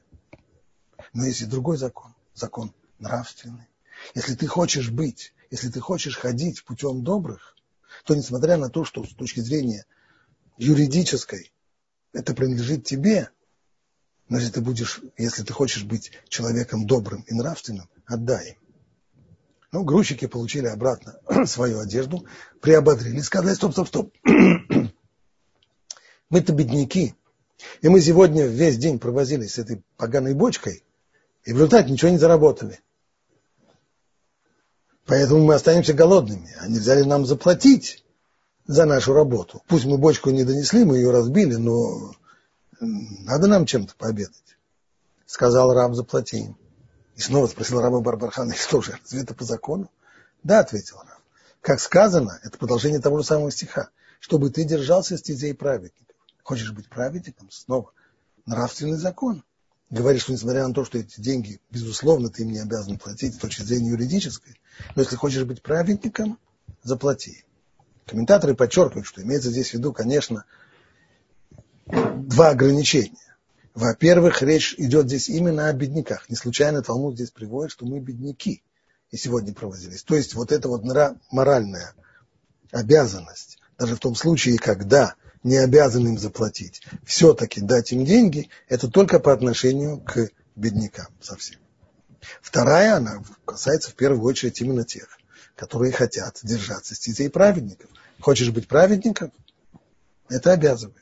Но 1.13 1.25
есть 1.25 1.41
и 1.41 1.45
другой 1.45 1.77
закон, 1.77 2.15
закон 2.33 2.73
нравственный. 2.99 3.67
Если 4.15 4.35
ты 4.35 4.47
хочешь 4.47 4.89
быть, 4.89 5.33
если 5.51 5.69
ты 5.69 5.79
хочешь 5.79 6.17
ходить 6.17 6.63
путем 6.63 7.03
добрых, 7.03 7.55
то 8.05 8.15
несмотря 8.15 8.57
на 8.57 8.69
то, 8.69 8.85
что 8.85 9.03
с 9.03 9.13
точки 9.13 9.39
зрения 9.39 9.85
юридической 10.57 11.51
это 12.13 12.33
принадлежит 12.33 12.85
тебе, 12.85 13.29
но 14.29 14.37
если 14.37 14.51
ты 14.51 14.61
будешь, 14.61 15.01
если 15.17 15.43
ты 15.43 15.53
хочешь 15.53 15.83
быть 15.83 16.11
человеком 16.27 16.85
добрым 16.85 17.21
и 17.27 17.33
нравственным, 17.33 17.89
отдай. 18.05 18.57
Ну, 19.71 19.83
грузчики 19.83 20.27
получили 20.27 20.67
обратно 20.67 21.19
свою 21.45 21.79
одежду, 21.79 22.25
приободрились, 22.61 23.25
сказали, 23.25 23.55
стоп, 23.55 23.73
стоп, 23.73 23.87
стоп. 23.87 24.13
Мы-то 26.29 26.53
бедняки. 26.53 27.15
И 27.81 27.89
мы 27.89 28.01
сегодня 28.01 28.45
весь 28.45 28.77
день 28.77 28.99
провозились 28.99 29.53
с 29.53 29.59
этой 29.59 29.81
поганой 29.97 30.33
бочкой, 30.33 30.83
и 31.43 31.53
в 31.53 31.55
результате 31.55 31.91
ничего 31.91 32.11
не 32.11 32.17
заработали. 32.17 32.79
Поэтому 35.05 35.43
мы 35.45 35.55
останемся 35.55 35.93
голодными. 35.93 36.53
А 36.59 36.67
нельзя 36.67 36.95
ли 36.95 37.03
нам 37.03 37.25
заплатить 37.25 38.03
за 38.67 38.85
нашу 38.85 39.13
работу? 39.13 39.63
Пусть 39.67 39.85
мы 39.85 39.97
бочку 39.97 40.29
не 40.29 40.43
донесли, 40.43 40.83
мы 40.83 40.97
ее 40.97 41.11
разбили, 41.11 41.55
но 41.55 42.13
надо 42.79 43.47
нам 43.47 43.65
чем-то 43.65 43.95
пообедать. 43.95 44.57
Сказал 45.25 45.73
раб, 45.73 45.93
заплати 45.93 46.37
им. 46.37 46.57
И 47.15 47.21
снова 47.21 47.47
спросил 47.47 47.81
раба 47.81 47.99
Барбархана, 47.99 48.53
и 48.53 48.57
что 48.57 48.81
же, 48.81 48.97
разве 49.01 49.21
это 49.21 49.33
по 49.33 49.43
закону? 49.43 49.91
Да, 50.43 50.59
ответил 50.59 50.97
раб. 50.97 51.19
Как 51.61 51.79
сказано, 51.79 52.39
это 52.43 52.57
продолжение 52.57 52.99
того 52.99 53.17
же 53.17 53.23
самого 53.23 53.51
стиха, 53.51 53.89
чтобы 54.19 54.49
ты 54.51 54.63
держался 54.63 55.17
стезей 55.17 55.53
праведников. 55.53 56.15
Хочешь 56.43 56.71
быть 56.71 56.87
праведником? 56.87 57.49
Снова. 57.51 57.91
Нравственный 58.45 58.97
закон. 58.97 59.43
Говоришь, 59.89 60.23
что 60.23 60.33
несмотря 60.33 60.67
на 60.67 60.73
то, 60.73 60.85
что 60.85 60.97
эти 60.97 61.19
деньги, 61.19 61.59
безусловно, 61.71 62.29
ты 62.29 62.43
им 62.43 62.51
не 62.51 62.59
обязан 62.59 62.97
платить 62.97 63.35
с 63.35 63.37
точки 63.37 63.61
зрения 63.61 63.89
юридической, 63.89 64.59
но 64.95 65.01
если 65.01 65.15
хочешь 65.15 65.43
быть 65.43 65.61
праведником, 65.61 66.37
заплати. 66.83 67.45
Комментаторы 68.05 68.53
подчеркивают, 68.53 69.07
что 69.07 69.21
имеется 69.21 69.49
здесь 69.49 69.71
в 69.71 69.73
виду, 69.73 69.93
конечно, 69.93 70.45
два 71.87 72.49
ограничения. 72.49 73.17
Во-первых, 73.73 74.41
речь 74.41 74.73
идет 74.77 75.05
здесь 75.07 75.29
именно 75.29 75.69
о 75.69 75.73
бедняках. 75.73 76.29
Не 76.29 76.35
случайно 76.35 76.81
Талмуд 76.81 77.15
здесь 77.15 77.31
приводит, 77.31 77.71
что 77.71 77.85
мы 77.85 77.99
бедняки 77.99 78.63
и 79.11 79.17
сегодня 79.17 79.53
провозились. 79.53 80.03
То 80.03 80.15
есть 80.15 80.33
вот 80.33 80.51
эта 80.51 80.67
вот 80.67 80.83
моральная 81.31 81.93
обязанность, 82.71 83.59
даже 83.77 83.95
в 83.95 83.99
том 83.99 84.15
случае, 84.15 84.57
когда 84.57 85.15
не 85.43 85.57
обязан 85.57 86.07
им 86.07 86.17
заплатить, 86.17 86.81
все-таки 87.05 87.61
дать 87.61 87.91
им 87.91 88.03
деньги, 88.03 88.49
это 88.67 88.89
только 88.89 89.19
по 89.19 89.31
отношению 89.31 90.01
к 90.01 90.29
беднякам 90.55 91.07
совсем. 91.21 91.59
Вторая, 92.41 92.95
она 92.95 93.23
касается 93.45 93.91
в 93.91 93.93
первую 93.93 94.23
очередь 94.23 94.59
именно 94.59 94.83
тех, 94.83 95.07
которые 95.55 95.91
хотят 95.93 96.39
держаться 96.43 96.95
стезей 96.95 97.29
праведников. 97.29 97.89
Хочешь 98.19 98.49
быть 98.49 98.67
праведником? 98.67 99.31
Это 100.29 100.51
обязывает. 100.51 100.97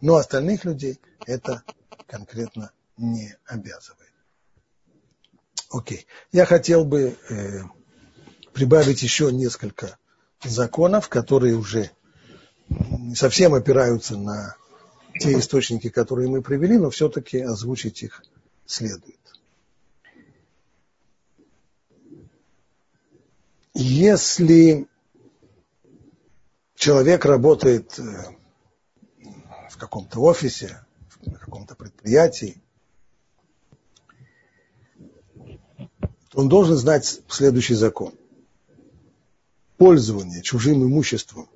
Но 0.00 0.16
остальных 0.16 0.64
людей 0.64 1.00
это 1.26 1.62
конкретно 2.06 2.72
не 2.96 3.36
обязывает. 3.46 4.12
Окей. 5.70 6.06
Я 6.32 6.46
хотел 6.46 6.84
бы 6.84 7.16
э, 7.28 7.60
прибавить 8.52 9.02
еще 9.02 9.32
несколько 9.32 9.98
законов, 10.42 11.08
которые 11.08 11.56
уже 11.56 11.90
совсем 13.14 13.54
опираются 13.54 14.16
на 14.16 14.56
те 15.18 15.38
источники, 15.38 15.88
которые 15.88 16.28
мы 16.28 16.42
привели, 16.42 16.78
но 16.78 16.90
все-таки 16.90 17.40
озвучить 17.40 18.02
их 18.02 18.22
следует. 18.66 19.18
Если 23.74 24.88
человек 26.74 27.24
работает 27.24 27.98
э, 27.98 28.02
в 29.78 29.80
каком-то 29.80 30.18
офисе, 30.22 30.84
на 31.24 31.38
каком-то 31.38 31.76
предприятии, 31.76 32.60
он 36.34 36.48
должен 36.48 36.76
знать 36.76 37.20
следующий 37.28 37.74
закон. 37.74 38.12
Пользование 39.76 40.42
чужим 40.42 40.82
имуществом 40.82 41.48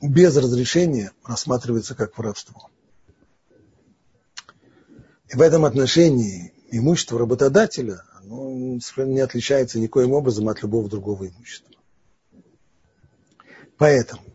без 0.00 0.34
разрешения 0.38 1.12
рассматривается 1.22 1.94
как 1.94 2.16
воровство. 2.16 2.70
И 5.28 5.36
в 5.36 5.42
этом 5.42 5.66
отношении 5.66 6.54
имущество 6.70 7.18
работодателя 7.18 8.04
оно 8.22 8.78
не 8.96 9.20
отличается 9.20 9.78
никоим 9.78 10.12
образом 10.12 10.48
от 10.48 10.62
любого 10.62 10.88
другого 10.88 11.28
имущества. 11.28 11.74
Поэтому 13.76 14.33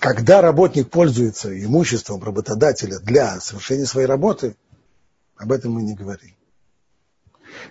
когда 0.00 0.40
работник 0.40 0.88
пользуется 0.90 1.52
имуществом 1.62 2.24
работодателя 2.24 2.98
для 3.00 3.38
совершения 3.38 3.84
своей 3.84 4.06
работы, 4.06 4.56
об 5.36 5.52
этом 5.52 5.72
мы 5.72 5.82
не 5.82 5.94
говорим. 5.94 6.34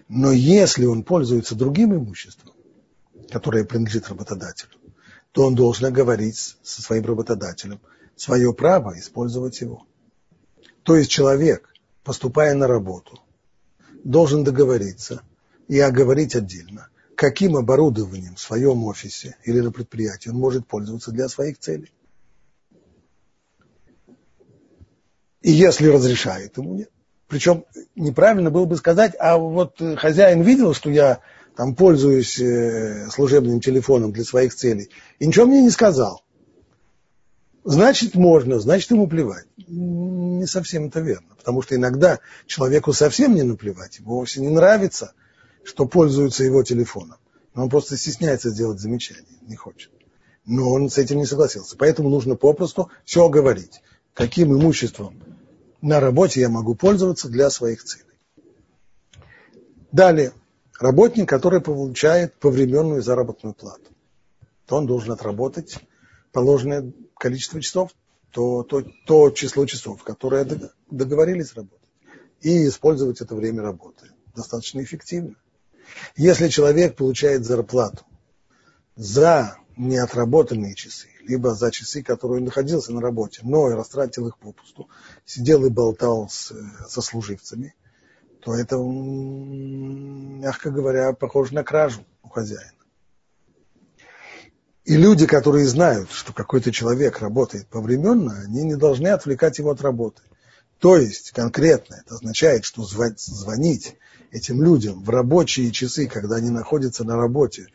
Но 0.07 0.32
если 0.32 0.86
он 0.86 1.03
пользуется 1.03 1.55
другим 1.55 1.95
имуществом, 1.95 2.53
которое 3.32 3.65
принадлежит 3.65 4.09
работодателю, 4.09 4.69
то 5.32 5.45
он 5.45 5.55
должен 5.55 5.91
говорить 5.91 6.57
со 6.61 6.82
своим 6.82 7.05
работодателем 7.05 7.80
свое 8.15 8.53
право 8.53 8.97
использовать 8.99 9.59
его. 9.61 9.86
То 10.84 10.95
есть 10.95 11.09
человек, 11.09 11.73
поступая 12.03 12.53
на 12.53 12.67
работу, 12.67 13.19
должен 14.03 14.43
договориться 14.43 15.23
и 15.67 15.80
оговорить 15.80 16.36
отдельно, 16.36 16.89
каким 17.15 17.57
оборудованием 17.57 18.36
в 18.36 18.39
своем 18.39 18.84
офисе 18.84 19.36
или 19.45 19.61
на 19.61 19.71
предприятии 19.71 20.30
он 20.30 20.38
может 20.38 20.67
пользоваться 20.67 21.11
для 21.11 21.27
своих 21.27 21.57
целей. 21.57 21.91
И 25.42 25.52
если 25.52 25.88
разрешает 25.88 26.58
ему, 26.58 26.76
нет. 26.76 26.90
Причем 27.28 27.66
неправильно 27.96 28.50
было 28.50 28.66
бы 28.66 28.76
сказать, 28.76 29.14
а 29.20 29.38
вот 29.38 29.80
хозяин 29.98 30.42
видел, 30.42 30.74
что 30.74 30.90
я 30.90 31.20
там 31.56 31.76
пользуюсь 31.76 32.40
э, 32.40 33.08
служебным 33.12 33.62
телефоном 33.62 34.12
для 34.12 34.24
своих 34.24 34.56
целей, 34.56 34.90
и 35.20 35.28
ничего 35.28 35.46
мне 35.46 35.62
не 35.62 35.70
сказал. 35.70 36.24
Значит, 37.64 38.16
можно, 38.16 38.60
значит, 38.60 38.90
ему 38.92 39.08
плевать. 39.08 39.46
Не 39.68 40.48
совсем 40.48 40.88
это 40.88 41.02
верно, 41.02 41.36
потому 41.38 41.62
что 41.62 41.76
иногда 41.76 42.20
человеку 42.48 42.94
совсем 42.94 43.36
не 43.36 43.44
наплевать, 43.44 44.00
ему 44.00 44.16
вовсе 44.16 44.42
не 44.42 44.50
нравится, 44.50 45.14
что 45.64 45.86
пользуются 45.86 46.44
его 46.44 46.64
телефоном. 46.64 47.18
Но 47.54 47.64
он 47.64 47.70
просто 47.70 47.96
стесняется 47.96 48.50
сделать 48.50 48.80
замечание, 48.80 49.38
не 49.42 49.56
хочет. 49.56 49.92
Но 50.46 50.72
он 50.72 50.90
с 50.90 50.98
этим 50.98 51.18
не 51.18 51.26
согласился. 51.26 51.76
Поэтому 51.78 52.10
нужно 52.10 52.36
попросту 52.36 52.90
все 53.06 53.30
говорить 53.30 53.82
каким 54.20 54.53
имуществом 54.53 55.17
на 55.82 56.01
работе 56.01 56.41
я 56.41 56.49
могу 56.49 56.76
пользоваться 56.76 57.30
для 57.30 57.49
своих 57.49 57.86
целей. 57.86 58.03
Далее, 59.93 60.34
работник, 60.78 61.30
который 61.30 61.61
получает 61.61 62.34
повременную 62.34 63.01
заработную 63.01 63.53
плату, 63.55 63.89
то 64.65 64.76
он 64.76 64.88
должен 64.88 65.13
отработать 65.13 65.78
положенное 66.34 66.91
количество 67.17 67.61
часов, 67.61 67.91
то, 68.34 68.63
то, 68.63 68.84
то 69.05 69.30
число 69.30 69.65
часов, 69.65 70.03
которое 70.03 70.45
договорились 70.91 71.53
работать, 71.53 71.89
и 72.41 72.67
использовать 72.67 73.22
это 73.22 73.36
время 73.36 73.61
работы 73.61 74.11
достаточно 74.36 74.84
эффективно. 74.84 75.36
Если 76.17 76.49
человек 76.49 76.97
получает 76.97 77.45
зарплату 77.45 78.03
за 78.97 79.55
неотработанные 79.78 80.76
часы, 80.76 81.07
либо 81.30 81.53
за 81.53 81.71
часы, 81.71 82.01
которые 82.01 82.39
он 82.39 82.45
находился 82.45 82.91
на 82.91 83.01
работе, 83.01 83.41
но 83.43 83.69
и 83.69 83.75
растратил 83.75 84.27
их 84.27 84.38
попусту, 84.39 84.89
сидел 85.25 85.63
и 85.65 85.69
болтал 85.69 86.27
с, 86.27 86.51
со 86.88 87.01
служивцами, 87.01 87.75
то 88.41 88.55
это, 88.55 88.77
мягко 88.77 90.71
говоря, 90.71 91.13
похоже 91.13 91.53
на 91.53 91.63
кражу 91.63 92.03
у 92.23 92.30
хозяина. 92.30 92.71
И 94.86 94.97
люди, 94.97 95.27
которые 95.27 95.67
знают, 95.67 96.09
что 96.11 96.34
какой-то 96.34 96.71
человек 96.71 97.19
работает 97.19 97.67
повременно, 97.67 98.41
они 98.41 98.63
не 98.63 98.75
должны 98.75 99.09
отвлекать 99.09 99.59
его 99.59 99.69
от 99.69 99.82
работы. 99.82 100.23
То 100.80 100.97
есть 100.97 101.32
конкретно 101.32 101.95
это 101.95 102.15
означает, 102.15 102.65
что 102.65 102.84
звонить 102.84 103.97
этим 104.32 104.63
людям 104.63 105.03
в 105.03 105.09
рабочие 105.11 105.71
часы, 105.71 106.07
когда 106.07 106.38
они 106.38 106.49
находятся 106.49 107.03
на 107.03 107.17
работе, 107.17 107.67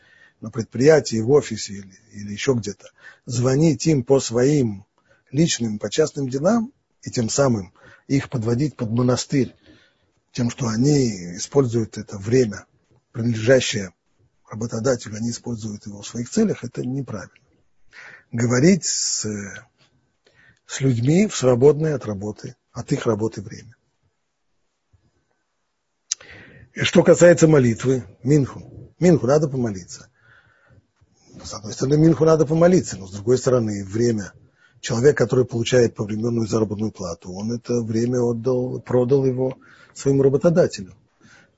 на 0.45 0.51
предприятии, 0.51 1.21
в 1.21 1.31
офисе 1.31 1.73
или, 1.73 1.99
или 2.13 2.33
еще 2.33 2.53
где-то, 2.53 2.91
звонить 3.25 3.87
им 3.87 4.05
по 4.05 4.21
своим 4.21 4.85
личным, 5.31 5.79
по 5.79 5.89
частным 5.89 6.29
делам, 6.29 6.71
и 7.03 7.11
тем 7.11 7.31
самым 7.31 7.73
их 8.09 8.29
подводить 8.29 8.77
под 8.77 8.91
монастырь, 8.91 9.57
тем, 10.33 10.51
что 10.51 10.69
они 10.69 11.37
используют 11.37 11.97
это 11.97 12.19
время, 12.19 12.67
принадлежащее 13.13 13.95
работодателю, 14.47 15.17
они 15.17 15.31
используют 15.31 15.87
его 15.87 16.03
в 16.03 16.07
своих 16.07 16.29
целях, 16.29 16.63
это 16.63 16.85
неправильно. 16.85 17.33
Говорить 18.31 18.85
с, 18.85 19.27
с 20.67 20.81
людьми 20.81 21.27
в 21.27 21.35
свободное 21.35 21.95
от 21.95 22.05
работы, 22.05 22.55
от 22.71 22.93
их 22.93 23.07
работы 23.07 23.41
время. 23.41 23.75
И 26.75 26.83
что 26.83 27.03
касается 27.03 27.49
молитвы, 27.49 28.05
Минху. 28.23 28.93
Минху 28.99 29.27
надо 29.27 29.49
помолиться. 29.49 30.11
С 31.45 31.53
одной 31.53 31.75
стороны, 31.75 31.99
Минху 31.99 32.25
надо 32.25 32.47
помолиться, 32.47 32.97
но 32.97 33.07
с 33.07 33.13
другой 33.13 33.37
стороны, 33.37 33.85
время. 33.85 34.33
Человек, 34.81 35.17
который 35.17 35.45
получает 35.45 35.95
повременную 35.95 36.47
заработную 36.47 36.91
плату, 36.91 37.33
он 37.33 37.53
это 37.53 37.83
время 37.83 38.21
отдал, 38.21 38.81
продал 38.81 39.25
его 39.25 39.57
своему 39.95 40.23
работодателю. 40.23 40.95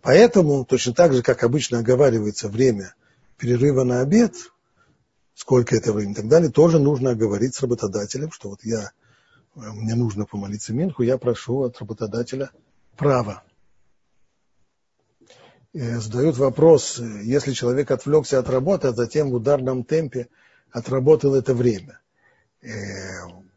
Поэтому, 0.03 0.64
точно 0.64 0.93
так 0.93 1.12
же, 1.12 1.22
как 1.22 1.43
обычно 1.43 1.78
оговаривается 1.78 2.49
время 2.49 2.95
перерыва 3.37 3.84
на 3.84 4.01
обед, 4.01 4.34
сколько 5.34 5.76
это 5.76 5.93
времени 5.93 6.12
и 6.12 6.16
так 6.16 6.28
далее, 6.28 6.51
тоже 6.51 6.78
нужно 6.78 7.11
оговорить 7.11 7.55
с 7.55 7.62
работодателем, 7.62 8.30
что 8.30 8.51
вот 8.51 8.61
я, 8.62 8.91
мне 9.55 9.95
нужно 9.95 10.24
помолиться 10.24 10.72
Минху, 10.72 11.03
я 11.03 11.18
прошу 11.18 11.62
от 11.62 11.78
работодателя 11.80 12.51
права. 12.97 13.43
Задают 15.79 16.39
вопрос, 16.39 16.99
если 17.22 17.53
человек 17.53 17.91
отвлекся 17.91 18.39
от 18.39 18.49
работы, 18.49 18.89
а 18.89 18.93
затем 18.93 19.31
в 19.31 19.35
ударном 19.35 19.85
темпе 19.85 20.29
отработал 20.70 21.35
это 21.35 21.55
время. 21.55 22.01
Э, 22.62 22.68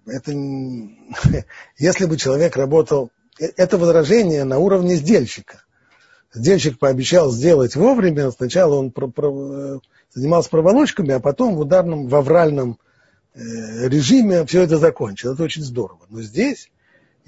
это, 0.05 0.31
если 1.77 2.05
бы 2.05 2.17
человек 2.17 2.57
работал, 2.57 3.11
э, 3.39 3.47
это 3.55 3.77
возражение 3.77 4.43
на 4.43 4.57
уровне 4.57 4.95
сдельщика 4.95 5.63
сдельщик 6.33 6.79
пообещал 6.79 7.31
сделать 7.31 7.75
вовремя. 7.75 8.31
Сначала 8.31 8.75
он 8.75 8.91
про, 8.91 9.07
про, 9.07 9.75
э, 9.75 9.79
занимался 10.13 10.49
проволочками, 10.49 11.13
а 11.13 11.19
потом 11.19 11.55
в 11.55 11.59
ударном, 11.59 12.07
в 12.07 12.15
авральном 12.15 12.79
э, 13.33 13.39
режиме 13.87 14.45
все 14.45 14.61
это 14.61 14.77
закончил. 14.77 15.33
Это 15.33 15.43
очень 15.43 15.63
здорово. 15.63 16.01
Но 16.09 16.21
здесь, 16.21 16.69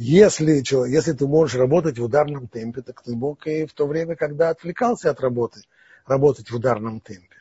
если, 0.04 0.64
если 0.90 1.14
ты 1.14 1.28
можешь 1.28 1.56
работать 1.56 2.00
в 2.00 2.04
ударном 2.04 2.48
темпе, 2.48 2.82
так 2.82 3.02
ты 3.02 3.16
мог 3.16 3.46
и 3.48 3.66
в 3.66 3.74
то 3.74 3.88
время, 3.88 4.16
когда 4.16 4.50
отвлекался 4.50 5.10
от 5.10 5.20
работы, 5.20 5.62
работать 6.06 6.50
в 6.50 6.56
ударном 6.56 7.02
темпе. 7.02 7.36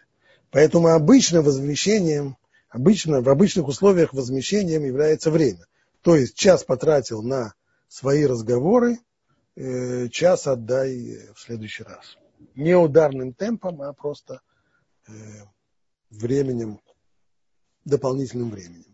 Поэтому 0.51 0.89
обычно 0.89 1.43
возмещением, 1.43 2.37
обычно, 2.69 3.23
в 3.23 3.29
обычных 3.29 3.69
условиях 3.69 4.13
возмещением 4.13 4.85
является 4.85 5.31
время. 5.31 5.67
То 6.03 6.17
есть 6.17 6.35
час 6.35 6.65
потратил 6.65 7.23
на 7.23 7.55
свои 7.89 8.27
разговоры, 8.27 8.99
Э, 9.57 10.09
час 10.09 10.47
отдай 10.47 11.19
в 11.35 11.41
следующий 11.41 11.83
раз. 11.83 12.17
Не 12.55 12.75
ударным 12.75 13.35
темпом, 13.35 13.83
а 13.83 13.93
просто 13.93 14.41
э, 15.07 15.13
временем, 16.09 16.81
дополнительным 17.85 18.51
временем. 18.51 18.90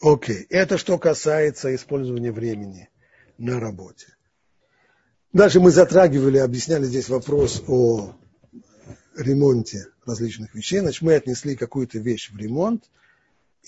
Окей, 0.00 0.46
это 0.48 0.78
что 0.78 0.98
касается 0.98 1.74
использования 1.74 2.32
времени 2.32 2.88
на 3.36 3.60
работе. 3.60 4.06
Дальше 5.32 5.60
мы 5.60 5.70
затрагивали, 5.70 6.38
объясняли 6.38 6.84
здесь 6.84 7.10
вопрос 7.10 7.62
о 7.68 8.14
ремонте 9.14 9.88
различных 10.06 10.54
вещей. 10.54 10.80
Значит, 10.80 11.02
мы 11.02 11.14
отнесли 11.14 11.54
какую-то 11.54 11.98
вещь 11.98 12.30
в 12.30 12.36
ремонт, 12.36 12.84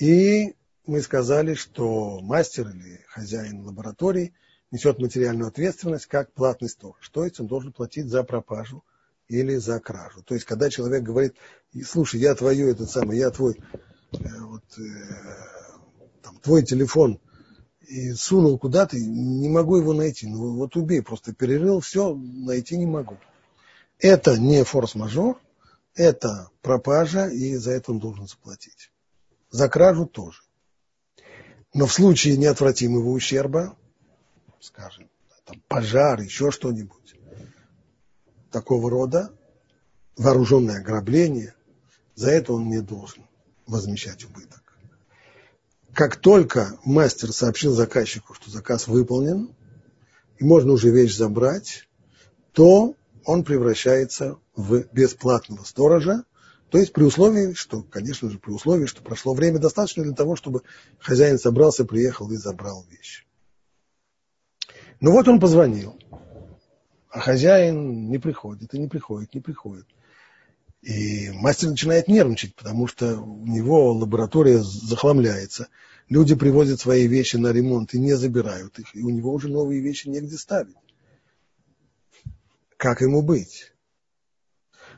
и 0.00 0.54
мы 0.86 1.02
сказали, 1.02 1.52
что 1.52 2.20
мастер 2.22 2.70
или 2.70 3.04
хозяин 3.08 3.60
лаборатории 3.66 4.34
несет 4.70 4.98
материальную 4.98 5.48
ответственность 5.48 6.06
как 6.06 6.32
платный 6.32 6.70
сторож. 6.70 7.08
То 7.10 7.24
есть 7.24 7.40
он 7.40 7.46
должен 7.46 7.72
платить 7.72 8.08
за 8.08 8.24
пропажу 8.24 8.82
или 9.28 9.56
за 9.56 9.78
кражу. 9.80 10.22
То 10.22 10.34
есть, 10.34 10.46
когда 10.46 10.70
человек 10.70 11.02
говорит, 11.02 11.34
слушай, 11.84 12.18
я 12.18 12.34
твою 12.34 12.70
этот 12.70 12.90
самый, 12.90 13.18
я 13.18 13.30
твой, 13.30 13.60
э, 14.12 14.40
вот, 14.40 14.64
э, 14.78 15.61
там, 16.22 16.38
твой 16.38 16.62
телефон 16.62 17.20
и 17.80 18.12
сунул 18.12 18.58
куда-то, 18.58 18.96
не 18.98 19.48
могу 19.48 19.76
его 19.76 19.92
найти. 19.92 20.26
Ну 20.26 20.56
вот 20.56 20.76
убей, 20.76 21.02
просто 21.02 21.34
перерыл 21.34 21.80
все, 21.80 22.14
найти 22.14 22.76
не 22.76 22.86
могу. 22.86 23.18
Это 23.98 24.38
не 24.38 24.64
форс-мажор, 24.64 25.40
это 25.94 26.48
пропажа, 26.62 27.28
и 27.28 27.56
за 27.56 27.72
это 27.72 27.92
он 27.92 27.98
должен 27.98 28.26
заплатить. 28.26 28.90
За 29.50 29.68
кражу 29.68 30.06
тоже. 30.06 30.42
Но 31.74 31.86
в 31.86 31.92
случае 31.92 32.36
неотвратимого 32.36 33.10
ущерба, 33.10 33.76
скажем, 34.60 35.08
там, 35.44 35.62
пожар, 35.68 36.20
еще 36.20 36.50
что-нибудь, 36.50 37.14
такого 38.50 38.90
рода, 38.90 39.32
вооруженное 40.16 40.80
ограбление, 40.80 41.54
за 42.14 42.30
это 42.30 42.52
он 42.52 42.68
не 42.68 42.80
должен 42.80 43.24
возмещать 43.66 44.24
убыток. 44.24 44.61
Как 45.94 46.16
только 46.16 46.78
мастер 46.84 47.32
сообщил 47.32 47.72
заказчику, 47.72 48.34
что 48.34 48.50
заказ 48.50 48.88
выполнен, 48.88 49.54
и 50.38 50.44
можно 50.44 50.72
уже 50.72 50.90
вещь 50.90 51.14
забрать, 51.14 51.86
то 52.52 52.94
он 53.24 53.44
превращается 53.44 54.38
в 54.56 54.84
бесплатного 54.92 55.64
сторожа, 55.64 56.24
то 56.70 56.78
есть 56.78 56.94
при 56.94 57.04
условии, 57.04 57.52
что, 57.52 57.82
конечно 57.82 58.30
же, 58.30 58.38
при 58.38 58.50
условии, 58.50 58.86
что 58.86 59.02
прошло 59.02 59.34
время 59.34 59.58
достаточно 59.58 60.02
для 60.02 60.14
того, 60.14 60.36
чтобы 60.36 60.62
хозяин 60.98 61.38
собрался, 61.38 61.84
приехал 61.84 62.30
и 62.30 62.36
забрал 62.36 62.86
вещи. 62.90 63.26
Ну 65.00 65.12
вот 65.12 65.28
он 65.28 65.40
позвонил, 65.40 65.98
а 67.10 67.20
хозяин 67.20 68.08
не 68.08 68.18
приходит, 68.18 68.72
и 68.72 68.78
не 68.78 68.88
приходит, 68.88 69.34
не 69.34 69.40
приходит. 69.42 69.86
И 70.82 71.30
мастер 71.30 71.70
начинает 71.70 72.08
нервничать, 72.08 72.56
потому 72.56 72.88
что 72.88 73.20
у 73.20 73.46
него 73.46 73.92
лаборатория 73.92 74.58
захламляется. 74.58 75.68
Люди 76.08 76.34
привозят 76.34 76.80
свои 76.80 77.06
вещи 77.06 77.36
на 77.36 77.52
ремонт 77.52 77.94
и 77.94 78.00
не 78.00 78.14
забирают 78.14 78.78
их, 78.80 78.94
и 78.94 79.02
у 79.02 79.10
него 79.10 79.32
уже 79.32 79.48
новые 79.48 79.80
вещи 79.80 80.08
негде 80.08 80.36
ставить. 80.36 80.74
Как 82.76 83.00
ему 83.00 83.22
быть? 83.22 83.72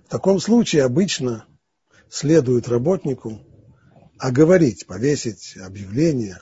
В 0.06 0.08
таком 0.08 0.40
случае 0.40 0.84
обычно 0.84 1.46
следует 2.08 2.66
работнику 2.66 3.40
оговорить, 4.18 4.86
повесить 4.86 5.56
объявление 5.58 6.40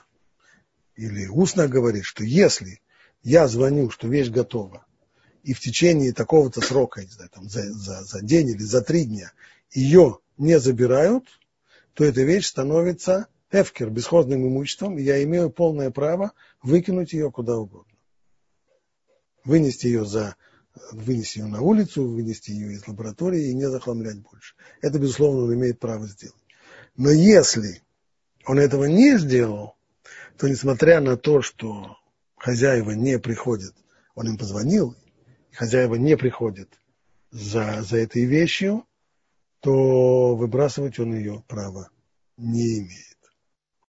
или 0.95 1.27
устно 1.27 1.67
говорить, 1.67 2.05
что 2.05 2.23
если 2.23 2.79
я 3.23 3.49
звоню, 3.49 3.89
что 3.89 4.07
вещь 4.07 4.29
готова, 4.29 4.85
и 5.43 5.53
в 5.53 5.59
течение 5.59 6.13
такого-то 6.13 6.61
срока, 6.61 7.01
не 7.01 7.07
знаю, 7.07 7.29
там, 7.29 7.49
за, 7.49 7.63
за, 7.71 8.03
за 8.03 8.21
день 8.21 8.49
или 8.49 8.63
за 8.63 8.81
три 8.81 9.05
дня 9.05 9.31
ее 9.71 10.19
не 10.37 10.59
забирают, 10.59 11.25
то 11.93 12.03
эта 12.03 12.21
вещь 12.23 12.47
становится 12.47 13.27
эфкер, 13.51 13.89
бесхозным 13.89 14.47
имуществом, 14.47 14.97
и 14.97 15.03
я 15.03 15.21
имею 15.23 15.49
полное 15.49 15.91
право 15.91 16.31
выкинуть 16.61 17.13
ее 17.13 17.31
куда 17.31 17.57
угодно. 17.57 17.93
Вынести 19.43 19.87
ее 19.87 20.05
за 20.05 20.35
вынести 20.91 21.39
ее 21.39 21.45
на 21.45 21.61
улицу, 21.61 22.07
вынести 22.07 22.49
ее 22.49 22.73
из 22.73 22.87
лаборатории 22.87 23.49
и 23.49 23.53
не 23.53 23.69
захламлять 23.69 24.17
больше. 24.19 24.55
Это, 24.81 24.97
безусловно, 24.97 25.43
он 25.43 25.53
имеет 25.53 25.79
право 25.79 26.07
сделать. 26.07 26.35
Но 26.95 27.11
если 27.11 27.83
он 28.45 28.57
этого 28.57 28.85
не 28.85 29.19
сделал, 29.19 29.75
то 30.37 30.47
несмотря 30.47 30.99
на 30.99 31.15
то, 31.15 31.43
что 31.43 31.97
хозяева 32.37 32.91
не 32.91 33.19
приходят, 33.19 33.75
он 34.15 34.29
им 34.29 34.37
позвонил, 34.37 34.95
хозяева 35.53 35.95
не 35.95 36.17
приходят 36.17 36.69
за, 37.31 37.81
за 37.81 37.97
этой 37.97 38.25
вещью, 38.25 38.85
то 39.59 40.35
выбрасывать 40.35 40.99
он 40.99 41.13
ее 41.13 41.43
права 41.47 41.89
не 42.37 42.79
имеет. 42.79 43.12